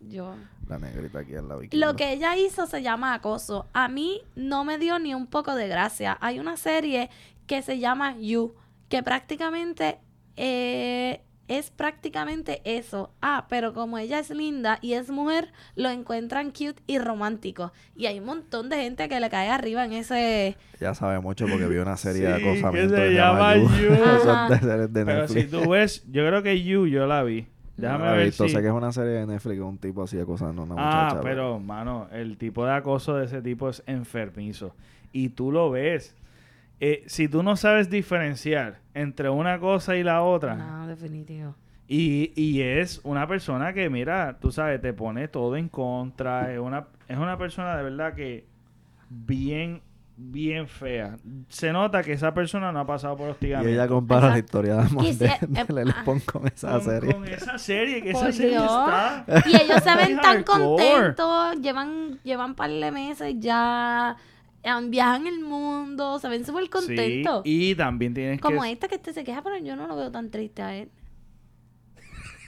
Yo. 0.00 0.34
La 0.68 0.78
negrita 0.78 1.20
aquí 1.20 1.34
en 1.34 1.48
la 1.48 1.56
bikini. 1.56 1.80
Lo 1.80 1.96
que 1.96 2.12
ella 2.12 2.36
hizo 2.36 2.66
se 2.66 2.82
llama 2.82 3.14
acoso. 3.14 3.66
A 3.72 3.88
mí 3.88 4.22
no 4.36 4.64
me 4.64 4.78
dio 4.78 4.98
ni 4.98 5.14
un 5.14 5.26
poco 5.26 5.54
de 5.54 5.68
gracia. 5.68 6.16
Hay 6.20 6.38
una 6.38 6.56
serie 6.56 7.10
que 7.46 7.62
se 7.62 7.78
llama 7.78 8.16
You, 8.18 8.54
que 8.88 9.02
prácticamente 9.02 9.98
eh, 10.36 11.22
es 11.48 11.70
prácticamente 11.70 12.60
eso. 12.64 13.10
Ah, 13.22 13.46
pero 13.48 13.72
como 13.72 13.98
ella 13.98 14.18
es 14.18 14.30
linda 14.30 14.78
y 14.82 14.92
es 14.92 15.10
mujer, 15.10 15.52
lo 15.74 15.88
encuentran 15.88 16.50
cute 16.50 16.82
y 16.86 16.98
romántico. 16.98 17.72
Y 17.96 18.06
hay 18.06 18.20
un 18.20 18.26
montón 18.26 18.68
de 18.68 18.76
gente 18.76 19.08
que 19.08 19.18
le 19.18 19.30
cae 19.30 19.48
arriba 19.48 19.84
en 19.84 19.94
ese... 19.94 20.56
Ya 20.78 20.94
sabe 20.94 21.18
mucho 21.20 21.46
porque 21.46 21.66
vio 21.66 21.82
una 21.82 21.96
serie 21.96 22.28
de 22.28 22.38
Sí, 22.38 22.46
acosamiento 22.46 22.94
se 22.94 23.00
que 23.00 23.08
se 23.08 23.14
llama 23.14 23.56
You. 23.56 23.68
De 24.92 25.04
Pero 25.04 25.28
si 25.28 25.44
tú 25.44 25.70
ves, 25.70 26.04
yo 26.10 26.26
creo 26.26 26.42
que 26.42 26.62
You, 26.62 26.86
yo 26.86 27.06
la 27.06 27.22
vi. 27.22 27.48
Déjame 27.78 28.04
No 28.06 28.12
ver 28.16 28.26
visto, 28.26 28.44
si... 28.44 28.50
sé 28.50 28.60
que 28.60 28.66
es 28.66 28.72
una 28.72 28.92
serie 28.92 29.12
de 29.12 29.26
Netflix 29.26 29.60
un 29.60 29.78
tipo 29.78 30.02
así 30.02 30.18
acosando 30.18 30.62
a 30.62 30.64
una 30.66 30.74
Ah, 30.76 31.04
muchacha. 31.06 31.20
pero, 31.22 31.58
mano, 31.60 32.08
el 32.12 32.36
tipo 32.36 32.64
de 32.66 32.72
acoso 32.72 33.16
de 33.16 33.24
ese 33.26 33.40
tipo 33.40 33.68
es 33.68 33.82
enfermizo. 33.86 34.74
Y 35.12 35.30
tú 35.30 35.50
lo 35.52 35.70
ves. 35.70 36.14
Eh, 36.80 37.02
si 37.06 37.28
tú 37.28 37.42
no 37.42 37.56
sabes 37.56 37.88
diferenciar 37.90 38.80
entre 38.94 39.30
una 39.30 39.58
cosa 39.58 39.96
y 39.96 40.02
la 40.02 40.22
otra, 40.22 40.54
No, 40.56 40.86
definitivo. 40.86 41.54
y, 41.88 42.32
y 42.36 42.60
es 42.62 43.00
una 43.04 43.26
persona 43.26 43.72
que, 43.72 43.88
mira, 43.90 44.38
tú 44.40 44.52
sabes, 44.52 44.80
te 44.80 44.92
pone 44.92 45.26
todo 45.28 45.56
en 45.56 45.68
contra, 45.68 46.52
es 46.52 46.58
una, 46.60 46.86
es 47.08 47.16
una 47.18 47.38
persona 47.38 47.76
de 47.76 47.82
verdad 47.82 48.14
que 48.14 48.44
bien, 49.10 49.80
bien 50.20 50.66
fea. 50.66 51.16
Se 51.48 51.72
nota 51.72 52.02
que 52.02 52.12
esa 52.12 52.34
persona 52.34 52.72
no 52.72 52.80
ha 52.80 52.86
pasado 52.86 53.16
por 53.16 53.28
Y 53.28 53.30
hostigamiento. 53.30 53.72
ella 53.72 53.88
compara 53.88 54.30
la 54.30 54.38
historia 54.38 54.74
de 54.74 54.80
amor 54.82 55.04
de, 55.04 55.10
Quisiera- 55.10 55.38
de 55.66 55.72
Lele 55.72 55.94
Pons 56.04 56.24
con 56.24 56.46
esa 56.48 56.72
con, 56.72 56.82
serie. 56.82 57.12
con 57.14 57.24
esa 57.28 57.56
serie, 57.58 58.02
que 58.02 58.10
Por 58.12 58.22
esa 58.24 58.32
serie 58.32 58.50
Dios. 58.50 58.64
está... 58.64 59.24
Y 59.48 59.56
ellos 59.56 59.82
se 59.82 59.94
ven 59.96 60.20
tan 60.20 60.42
contentos, 60.42 61.60
llevan, 61.62 62.18
llevan 62.24 62.54
par 62.56 62.70
de 62.70 62.90
meses 62.90 63.34
ya, 63.38 64.16
han- 64.64 64.90
viajan 64.90 65.26
el 65.28 65.40
mundo, 65.40 66.18
se 66.18 66.28
ven 66.28 66.44
súper 66.44 66.68
contentos. 66.68 67.42
Sí, 67.44 67.70
y 67.70 67.74
también 67.76 68.12
tienes 68.12 68.40
Como 68.40 68.62
que... 68.62 68.72
esta 68.72 68.88
que 68.88 68.96
este 68.96 69.12
se 69.12 69.22
queja, 69.24 69.42
pero 69.42 69.56
yo 69.58 69.76
no 69.76 69.86
lo 69.86 69.94
veo 69.96 70.10
tan 70.10 70.30
triste 70.30 70.62
a 70.62 70.74
él. 70.74 70.90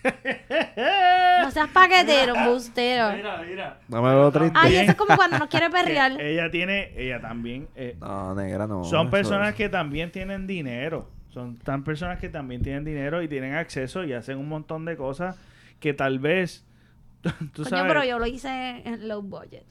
No 0.04 1.50
seas 1.50 1.68
paquetero, 1.72 2.34
embustero. 2.34 3.12
Mira, 3.16 3.42
mira. 3.46 3.78
No 3.88 4.02
me 4.02 4.10
veo 4.10 4.30
triste. 4.32 4.58
Ay, 4.60 4.76
eso 4.76 4.90
es 4.92 4.96
como 4.96 5.16
cuando 5.16 5.38
nos 5.38 5.48
quiere 5.48 5.70
perrear. 5.70 6.20
ella 6.20 6.50
tiene, 6.50 6.92
ella 6.96 7.20
también... 7.20 7.68
eh, 7.74 7.96
No, 8.00 8.34
negra, 8.34 8.66
no. 8.66 8.84
son 8.84 9.10
personas 9.10 9.54
que 9.54 9.68
también 9.68 10.10
tienen 10.10 10.46
dinero. 10.46 11.08
Son 11.30 11.56
tan 11.58 11.84
personas 11.84 12.18
que 12.18 12.28
también 12.28 12.62
tienen 12.62 12.84
dinero 12.84 13.22
y 13.22 13.28
tienen 13.28 13.54
acceso 13.54 14.04
y 14.04 14.12
hacen 14.12 14.36
un 14.38 14.48
montón 14.48 14.84
de 14.84 14.96
cosas 14.96 15.36
que 15.78 15.94
tal 15.94 16.18
vez... 16.18 16.64
Tú 17.22 17.30
Coño, 17.62 17.68
sabes... 17.68 17.84
pero 17.92 18.04
yo 18.04 18.18
lo 18.18 18.26
hice 18.26 18.48
en 18.84 19.06
low 19.06 19.22
budget. 19.22 19.64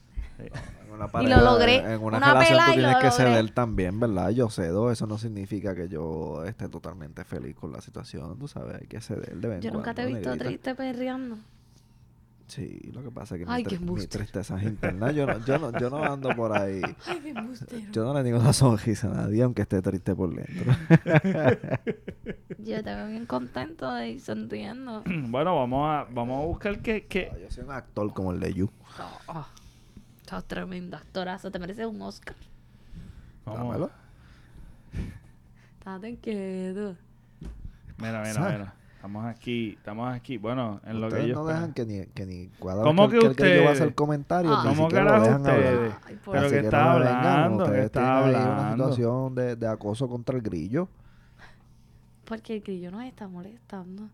Y 1.22 1.28
lo 1.28 1.42
logré. 1.42 1.78
En 1.78 2.02
una, 2.02 2.18
Una 2.18 2.34
relación 2.34 2.60
tú 2.60 2.74
tienes 2.74 2.96
que 2.98 3.04
logré. 3.08 3.12
ceder 3.12 3.52
también, 3.52 4.00
¿verdad? 4.00 4.30
Yo 4.32 4.50
cedo. 4.50 4.92
Eso 4.92 5.08
no 5.08 5.18
significa 5.18 5.76
que 5.76 5.88
yo 5.88 6.44
esté 6.46 6.68
totalmente 6.68 7.24
feliz 7.24 7.56
con 7.56 7.72
la 7.72 7.82
situación. 7.82 8.38
Tú 8.38 8.48
sabes, 8.48 8.82
hay 8.82 8.88
que 8.88 9.00
ceder 9.00 9.36
de 9.38 9.48
vez 9.48 9.56
en 9.58 9.62
Yo 9.62 9.72
nunca 9.72 9.94
te 9.94 10.02
he 10.04 10.06
visto 10.06 10.30
negrita. 10.30 10.46
triste 10.46 10.76
perreando. 10.76 11.38
Sí, 12.48 12.90
lo 12.94 13.04
que 13.04 13.12
pasa 13.12 13.36
es 13.36 13.42
que 13.42 13.46
Ay, 13.48 13.64
mi, 13.80 13.92
mi 13.92 14.08
tristeza 14.08 14.58
es 14.58 14.64
interna. 14.64 15.12
Yo 15.12 15.28
no, 15.28 15.38
yo, 15.46 15.60
no, 15.60 15.72
yo 15.80 15.90
no 15.92 16.04
ando 16.04 16.30
por 16.36 16.52
ahí. 16.58 16.82
Ay, 17.06 17.20
qué 17.22 17.30
embustero. 17.30 17.92
Yo 17.92 18.04
no 18.04 18.14
le 18.16 18.24
digo 18.24 18.40
una 18.40 18.54
sonrisa 18.54 19.08
a 19.12 19.14
nadie, 19.14 19.44
aunque 19.44 19.62
esté 19.62 19.84
triste 19.84 20.16
por 20.16 20.34
dentro. 20.34 20.74
Yo 22.58 22.84
te 22.84 22.96
veo 22.96 23.08
bien 23.08 23.26
contento 23.28 24.04
y 24.04 24.20
sonriendo. 24.20 25.04
Bueno, 25.30 25.56
vamos 25.56 25.88
a, 25.88 26.08
vamos 26.12 26.44
a 26.44 26.48
buscar 26.48 26.80
que... 26.80 27.06
que... 27.06 27.32
Yo 27.40 27.52
soy 27.52 27.66
un 27.66 27.72
actor 27.72 28.12
como 28.14 28.32
el 28.32 28.40
de 28.40 28.52
You. 28.54 28.70
Oh, 29.28 29.46
Estás 30.30 30.46
tremendo 30.46 30.96
actorazo, 30.96 31.50
te 31.50 31.58
mereces 31.58 31.88
un 31.88 32.00
Oscar. 32.04 32.36
vamos- 33.46 33.64
Dámelo. 33.64 33.90
Estate 35.80 36.18
quieto. 36.18 36.96
Mira, 37.98 38.22
mira, 38.22 38.52
mira. 38.52 38.74
Estamos 38.94 39.26
aquí, 39.26 39.70
estamos 39.80 40.14
aquí. 40.16 40.38
Bueno, 40.38 40.82
en 40.86 41.02
lo 41.02 41.10
que 41.10 41.28
yo... 41.30 41.34
no 41.34 41.46
dejan 41.48 41.74
que 41.74 41.84
ni, 41.84 42.06
que 42.06 42.28
ni 42.28 42.48
cada 42.62 42.84
¿Cómo 42.84 43.10
que 43.10 43.18
el, 43.18 43.36
que 43.36 43.44
grillo 43.44 43.64
va 43.64 43.70
a 43.70 43.74
hacer 43.74 43.96
comentarios, 43.96 44.54
Ah. 44.56 44.66
ni 44.70 44.76
¿Cómo 44.76 44.88
carajo 44.90 45.36
ustedes? 45.36 45.94
Ay, 46.06 46.16
por 46.24 46.36
Pero 46.36 46.50
que 46.52 46.56
no 46.58 46.62
está 46.62 46.94
vengan, 46.94 47.16
hablando, 47.16 47.66
que 47.72 47.80
está 47.86 48.18
ahí 48.26 48.30
una 48.36 48.44
hablando. 48.68 48.84
situación 48.94 49.34
de, 49.34 49.56
de 49.56 49.68
acoso 49.68 50.08
contra 50.08 50.36
el 50.36 50.44
grillo. 50.44 50.88
Porque 52.26 52.58
el 52.58 52.62
grillo 52.62 52.92
nos 52.92 53.04
está 53.06 53.28
molestando. 53.28 54.08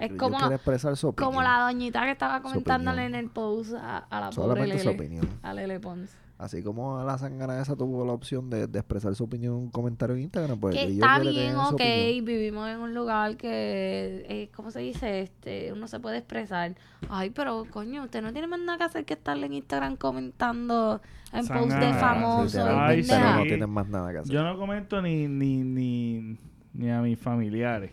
Es 0.00 0.12
como, 0.14 0.38
quiere 0.38 0.54
expresar 0.56 0.96
su 0.96 1.08
opinión. 1.08 1.32
como 1.32 1.42
la 1.42 1.60
doñita 1.60 2.02
que 2.04 2.10
estaba 2.12 2.38
Su 2.38 2.42
comentándole 2.44 3.04
en 3.04 3.14
el 3.14 3.28
post 3.30 3.74
a, 3.74 3.98
a 3.98 4.20
la 4.20 4.30
pobre 4.30 4.34
Solamente 4.48 4.78
su 4.78 4.88
Lele. 4.88 4.98
opinión. 4.98 5.28
A 5.42 5.54
Lele 5.54 5.78
Pons. 5.80 6.16
Así 6.38 6.62
como 6.62 7.04
la 7.04 7.18
sangana 7.18 7.60
esa 7.60 7.76
tuvo 7.76 8.02
la 8.06 8.12
opción 8.12 8.48
de, 8.48 8.66
de 8.66 8.78
expresar 8.78 9.14
su 9.14 9.24
opinión 9.24 9.52
en 9.52 9.58
un 9.64 9.70
comentario 9.70 10.16
en 10.16 10.22
Instagram, 10.22 10.58
pues 10.58 10.74
que 10.74 10.84
está 10.84 11.18
bien, 11.18 11.52
su 11.52 11.60
ok, 11.60 11.72
opinión. 11.74 12.24
vivimos 12.24 12.66
en 12.70 12.78
un 12.78 12.94
lugar 12.94 13.36
que, 13.36 14.24
eh, 14.26 14.50
¿cómo 14.56 14.70
se 14.70 14.80
dice? 14.80 15.20
Este, 15.20 15.70
uno 15.70 15.86
se 15.86 16.00
puede 16.00 16.16
expresar. 16.16 16.74
Ay, 17.10 17.28
pero 17.28 17.66
coño, 17.70 18.04
usted 18.04 18.22
no 18.22 18.32
tiene 18.32 18.46
más 18.46 18.58
nada 18.58 18.78
que 18.78 18.84
hacer 18.84 19.04
que 19.04 19.12
estarle 19.12 19.44
en 19.46 19.52
Instagram 19.52 19.96
comentando 19.96 21.02
en 21.34 21.46
post 21.46 21.72
de 21.72 21.92
famosos 21.92 22.52
Sí, 22.52 23.02
sí. 23.02 23.12
no 23.36 23.42
tienen 23.42 23.68
más 23.68 23.86
nada 23.88 24.10
que 24.10 24.18
hacer. 24.20 24.32
Yo 24.32 24.42
no 24.42 24.56
comento 24.56 25.02
ni, 25.02 25.28
ni, 25.28 25.58
ni, 25.62 26.38
ni 26.72 26.90
a 26.90 27.02
mis 27.02 27.18
familiares. 27.18 27.92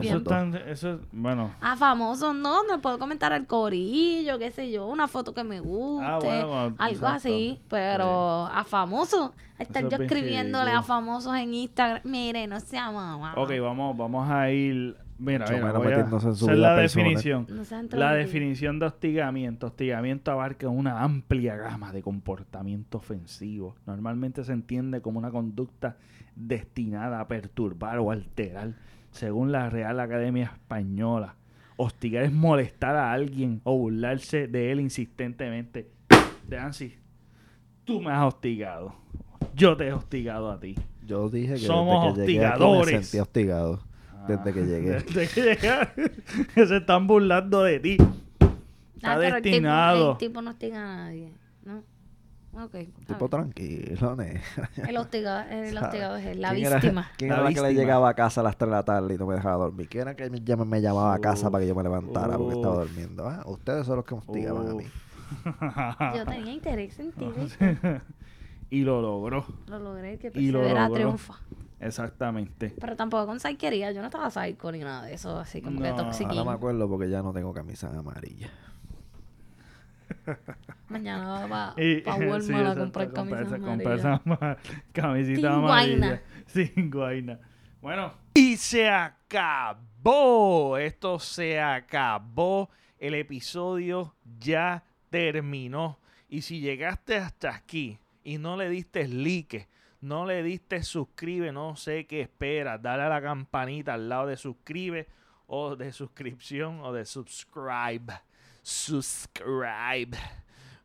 Eso 0.00 0.22
tan, 0.22 0.54
eso 0.54 0.94
es, 0.94 1.00
bueno. 1.12 1.54
A 1.60 1.76
famosos 1.76 2.34
no, 2.34 2.64
no 2.64 2.80
puedo 2.80 2.98
comentar 2.98 3.32
al 3.32 3.46
corillo, 3.46 4.38
qué 4.38 4.50
sé 4.50 4.70
yo, 4.70 4.86
una 4.86 5.08
foto 5.08 5.34
que 5.34 5.44
me 5.44 5.60
guste, 5.60 6.06
Ah, 6.06 6.18
bueno, 6.18 6.48
bueno, 6.48 6.76
algo 6.78 6.94
exacto. 6.94 7.16
así, 7.16 7.60
pero 7.68 8.46
a 8.46 8.64
famosos, 8.64 9.30
estar 9.58 9.82
Eso 9.84 9.90
yo 9.90 9.94
es 9.94 9.98
bien 9.98 10.12
escribiéndole 10.12 10.70
a 10.70 10.82
famosos 10.82 11.36
en 11.36 11.54
Instagram, 11.54 12.00
mire, 12.04 12.46
no 12.46 12.60
sea 12.60 12.90
mamá. 12.90 13.34
Ok, 13.36 13.52
vamos, 13.60 13.96
vamos 13.96 14.30
a 14.30 14.50
ir. 14.50 14.96
Mira, 15.18 15.46
mira, 15.48 15.72
voy 15.72 15.92
a 15.92 16.00
hacer 16.00 16.58
la 16.58 16.74
definición. 16.74 17.46
No 17.48 17.62
La 17.96 18.12
definición 18.12 18.80
de 18.80 18.86
hostigamiento. 18.86 19.68
Hostigamiento 19.68 20.32
abarca 20.32 20.68
una 20.68 21.02
amplia 21.02 21.54
gama 21.54 21.92
de 21.92 22.02
comportamiento 22.02 22.98
ofensivo. 22.98 23.76
Normalmente 23.86 24.42
se 24.42 24.52
entiende 24.52 25.00
como 25.00 25.20
una 25.20 25.30
conducta 25.30 25.96
destinada 26.34 27.20
a 27.20 27.28
perturbar 27.28 27.98
o 27.98 28.10
alterar, 28.10 28.72
según 29.12 29.52
la 29.52 29.70
Real 29.70 29.98
Academia 30.00 30.44
Española. 30.52 31.36
Hostigar 31.76 32.24
es 32.24 32.32
molestar 32.32 32.96
a 32.96 33.12
alguien 33.12 33.60
o 33.64 33.76
burlarse 33.78 34.46
de 34.46 34.72
él 34.72 34.80
insistentemente. 34.80 35.90
De 36.46 36.58
Ansi. 36.58 36.94
Tú 37.84 38.00
me 38.00 38.10
has 38.12 38.24
hostigado. 38.26 38.94
Yo 39.54 39.76
te 39.76 39.88
he 39.88 39.92
hostigado 39.92 40.50
a 40.50 40.60
ti. 40.60 40.74
Yo 41.06 41.28
dije 41.28 41.54
que 41.54 41.58
Somos 41.60 42.14
desde 42.14 42.26
que 42.26 42.32
llegué 42.34 42.46
aquí 42.46 42.58
me 42.60 42.64
hostigadores. 42.66 43.08
sentí 43.08 43.20
hostigado. 43.20 43.80
Desde 44.28 44.52
que 44.52 44.60
llegué. 44.64 44.90
Desde 45.14 45.56
que 45.56 46.46
que 46.54 46.66
se 46.66 46.76
están 46.76 47.06
burlando 47.08 47.62
de 47.64 47.80
ti. 47.80 47.96
Está 48.96 49.14
Ah, 49.14 49.16
pero 49.18 49.36
el 49.36 49.42
tipo- 49.42 49.50
destinado. 49.52 50.12
El 50.12 50.18
tipo, 50.18 50.42
no 50.42 50.50
hostiga 50.50 50.78
a 50.82 50.96
nadie. 50.96 51.32
¿no? 51.64 51.82
Tipo 53.06 53.28
tranquilo, 53.30 54.14
ne. 54.16 54.40
El 54.86 54.96
hostigado, 54.98 55.48
el 55.50 55.76
hostigado 55.78 56.16
es 56.16 56.26
él, 56.26 56.40
la 56.40 56.50
¿Quién 56.52 56.66
era- 56.66 56.76
víctima. 56.76 57.10
¿Quién 57.16 57.30
La 57.30 57.36
era 57.36 57.44
la 57.44 57.48
que 57.50 57.54
le 57.60 57.68
víctima. 57.68 57.82
llegaba 57.82 58.08
a 58.10 58.14
casa 58.14 58.40
a 58.42 58.44
las 58.44 58.56
3 58.58 58.68
de 58.70 58.76
la 58.76 58.82
tarde 58.84 59.14
y 59.14 59.18
no 59.18 59.26
me 59.26 59.34
dejaba 59.36 59.56
dormir? 59.64 59.88
¿Quién 59.88 60.02
era 60.02 60.14
que 60.14 60.28
me, 60.28 60.40
llama- 60.40 60.64
me 60.66 60.80
llamaba 60.82 61.14
a 61.14 61.18
casa 61.18 61.50
para 61.50 61.62
que 61.62 61.68
yo 61.68 61.74
me 61.74 61.82
levantara 61.82 62.36
porque 62.36 62.54
estaba 62.54 62.74
durmiendo? 62.84 63.26
Ah, 63.26 63.42
Ustedes 63.46 63.86
son 63.86 63.96
los 63.96 64.04
que 64.04 64.14
me 64.14 64.20
hostigaban 64.20 64.68
a 64.68 64.74
mí. 64.74 64.84
Yo 66.16 66.24
tenía 66.26 66.52
interés 66.52 66.98
en 66.98 67.12
ti, 67.12 67.24
y 68.70 68.82
lo 68.82 69.00
logró. 69.00 69.46
Lo 69.68 69.78
logré, 69.78 70.18
que 70.18 70.30
Y 70.34 70.50
lo 70.50 70.58
persevera 70.60 70.88
logró. 70.88 70.94
triunfa. 71.02 71.34
Exactamente. 71.80 72.74
Pero 72.78 72.96
tampoco 72.96 73.26
con 73.26 73.40
psychería. 73.40 73.90
Yo 73.92 74.00
no 74.02 74.06
estaba 74.08 74.30
psycho 74.30 74.70
ni 74.70 74.78
nada 74.80 75.04
de 75.06 75.14
eso, 75.14 75.38
así 75.38 75.60
como 75.62 75.80
que 75.80 75.88
No, 75.88 75.96
toxiquín. 75.96 76.38
Ahora 76.38 76.50
me 76.50 76.56
acuerdo 76.56 76.88
porque 76.88 77.08
ya 77.10 77.22
no 77.22 77.32
tengo 77.32 77.52
camisa 77.52 77.88
amarilla. 77.98 78.50
Mañana 80.88 81.46
va 81.46 81.74
para 81.74 81.74
sí, 81.76 82.02
Walmart 82.04 82.44
a 82.44 82.72
exacto, 82.72 82.80
comprar 82.80 83.12
camisas 83.12 84.04
amarillas. 84.04 84.58
camisita 84.92 85.40
Sin 85.40 85.46
amarilla. 85.46 86.22
Sin 86.46 86.90
guaina. 86.90 87.38
Bueno. 87.80 88.12
Y 88.34 88.56
se 88.56 88.88
acabó. 88.88 90.78
Esto 90.78 91.18
se 91.18 91.60
acabó. 91.60 92.70
El 92.98 93.14
episodio 93.14 94.14
ya 94.38 94.84
terminó. 95.10 95.98
Y 96.28 96.42
si 96.42 96.60
llegaste 96.60 97.16
hasta 97.16 97.54
aquí 97.54 97.98
y 98.24 98.38
no 98.38 98.56
le 98.56 98.68
diste 98.70 99.06
like, 99.08 99.68
no 100.00 100.24
le 100.24 100.42
diste 100.42 100.82
suscribe, 100.82 101.52
no 101.52 101.76
sé 101.76 102.06
qué 102.06 102.22
esperas. 102.22 102.80
Dale 102.80 103.02
a 103.02 103.08
la 103.08 103.20
campanita 103.20 103.94
al 103.94 104.08
lado 104.08 104.28
de 104.28 104.36
suscribe 104.36 105.08
o 105.46 105.76
de 105.76 105.92
suscripción 105.92 106.80
o 106.80 106.92
de 106.92 107.04
subscribe. 107.04 108.14
Subscribe. 108.62 110.16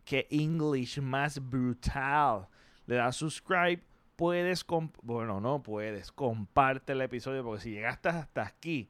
Que 0.04 0.28
English 0.30 1.00
más 1.00 1.40
brutal. 1.40 2.48
Le 2.86 2.96
das 2.96 3.16
subscribe. 3.16 3.84
Puedes, 4.16 4.66
bueno, 5.04 5.40
no 5.40 5.62
puedes, 5.62 6.12
comparte 6.12 6.94
el 6.94 7.02
episodio 7.02 7.44
porque 7.44 7.62
si 7.62 7.70
llegaste 7.70 8.10
hasta 8.10 8.42
aquí, 8.42 8.90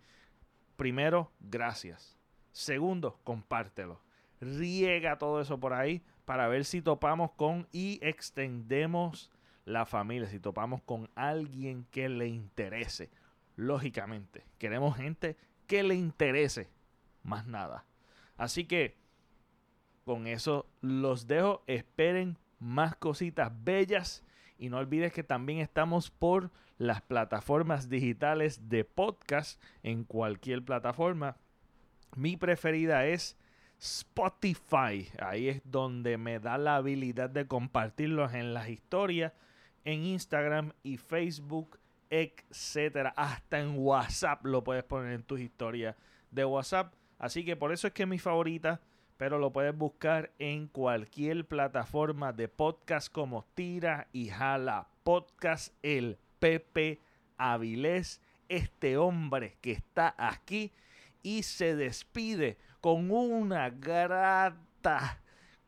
primero, 0.78 1.34
gracias. 1.42 2.18
Segundo, 2.54 3.20
compártelo. 3.26 4.00
Riega 4.40 5.18
todo 5.18 5.42
eso 5.42 5.60
por 5.60 5.74
ahí 5.74 6.02
para 6.24 6.48
ver 6.48 6.64
si 6.64 6.82
topamos 6.82 7.32
con 7.32 7.68
y 7.72 8.00
extendemos 8.02 9.32
la 9.66 9.86
familia, 9.86 10.30
si 10.30 10.40
topamos 10.40 10.82
con 10.84 11.10
alguien 11.16 11.86
que 11.92 12.08
le 12.08 12.28
interese. 12.28 13.10
Lógicamente, 13.58 14.46
queremos 14.58 14.96
gente 14.96 15.36
que 15.68 15.84
le 15.84 15.96
interese, 15.96 16.70
más 17.24 17.48
nada. 17.48 17.87
Así 18.38 18.66
que 18.66 18.96
con 20.06 20.28
eso 20.28 20.68
los 20.82 21.28
dejo. 21.28 21.64
Esperen 21.68 22.38
más 22.60 22.96
cositas 22.96 23.52
bellas. 23.64 24.24
Y 24.58 24.70
no 24.70 24.78
olvides 24.78 25.12
que 25.14 25.24
también 25.24 25.60
estamos 25.60 26.10
por 26.10 26.52
las 26.78 27.02
plataformas 27.02 27.90
digitales 27.90 28.70
de 28.70 28.86
podcast 28.86 29.62
en 29.84 30.04
cualquier 30.04 30.64
plataforma. 30.64 31.38
Mi 32.16 32.38
preferida 32.38 33.06
es 33.06 33.38
Spotify. 33.80 35.10
Ahí 35.20 35.50
es 35.50 35.62
donde 35.64 36.18
me 36.18 36.40
da 36.40 36.58
la 36.58 36.78
habilidad 36.78 37.30
de 37.30 37.48
compartirlos 37.48 38.34
en 38.34 38.54
las 38.54 38.70
historias, 38.70 39.34
en 39.86 40.04
Instagram 40.04 40.74
y 40.84 40.98
Facebook, 40.98 41.80
etcétera. 42.10 43.14
Hasta 43.16 43.60
en 43.60 43.78
WhatsApp 43.78 44.46
lo 44.46 44.64
puedes 44.64 44.84
poner 44.84 45.14
en 45.14 45.24
tus 45.24 45.40
historias 45.40 45.96
de 46.32 46.46
WhatsApp. 46.46 46.94
Así 47.18 47.44
que 47.44 47.56
por 47.56 47.72
eso 47.72 47.88
es 47.88 47.94
que 47.94 48.04
es 48.04 48.10
mi 48.10 48.20
favorita 48.20 48.82
pero 49.18 49.40
lo 49.40 49.52
puedes 49.52 49.76
buscar 49.76 50.32
en 50.38 50.68
cualquier 50.68 51.48
plataforma 51.48 52.34
de 52.34 52.48
podcast 52.48 53.12
como 53.12 53.46
Tira 53.56 54.08
y 54.14 54.30
Jala 54.30 54.88
Podcast, 55.04 55.74
el 55.82 56.20
Pepe 56.40 57.02
Avilés, 57.38 58.22
este 58.48 58.98
hombre 58.98 59.58
que 59.60 59.72
está 59.72 60.14
aquí 60.18 60.72
y 61.24 61.44
se 61.44 61.76
despide 61.76 62.58
con 62.80 63.10
una 63.10 63.72
grata, 63.72 65.22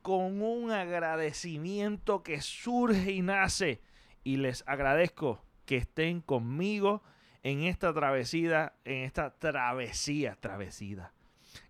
con 0.04 0.42
un 0.44 0.72
agradecimiento 0.72 2.22
que 2.22 2.42
surge 2.42 3.12
y 3.12 3.22
nace. 3.24 3.82
Y 4.24 4.38
les 4.38 4.64
agradezco 4.68 5.44
que 5.66 5.78
estén 5.78 6.22
conmigo 6.22 7.02
en 7.42 7.64
esta 7.64 7.94
travesía, 7.94 8.74
en 8.86 9.06
esta 9.06 9.32
travesía, 9.40 10.38
travesía, 10.40 11.12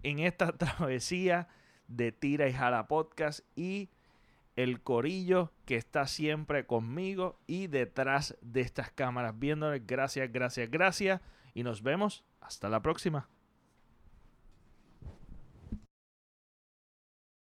en 0.03 0.19
esta 0.19 0.51
travesía 0.57 1.47
de 1.87 2.11
Tira 2.11 2.47
y 2.47 2.53
Jala 2.53 2.87
Podcast 2.87 3.41
y 3.55 3.89
el 4.55 4.81
corillo 4.81 5.53
que 5.65 5.75
está 5.75 6.05
siempre 6.05 6.65
conmigo 6.65 7.39
y 7.47 7.67
detrás 7.67 8.37
de 8.41 8.61
estas 8.61 8.91
cámaras 8.91 9.39
viéndoles. 9.39 9.85
Gracias, 9.87 10.31
gracias, 10.31 10.69
gracias. 10.69 11.21
Y 11.53 11.63
nos 11.63 11.81
vemos 11.81 12.25
hasta 12.41 12.67
la 12.69 12.81
próxima. 12.81 13.29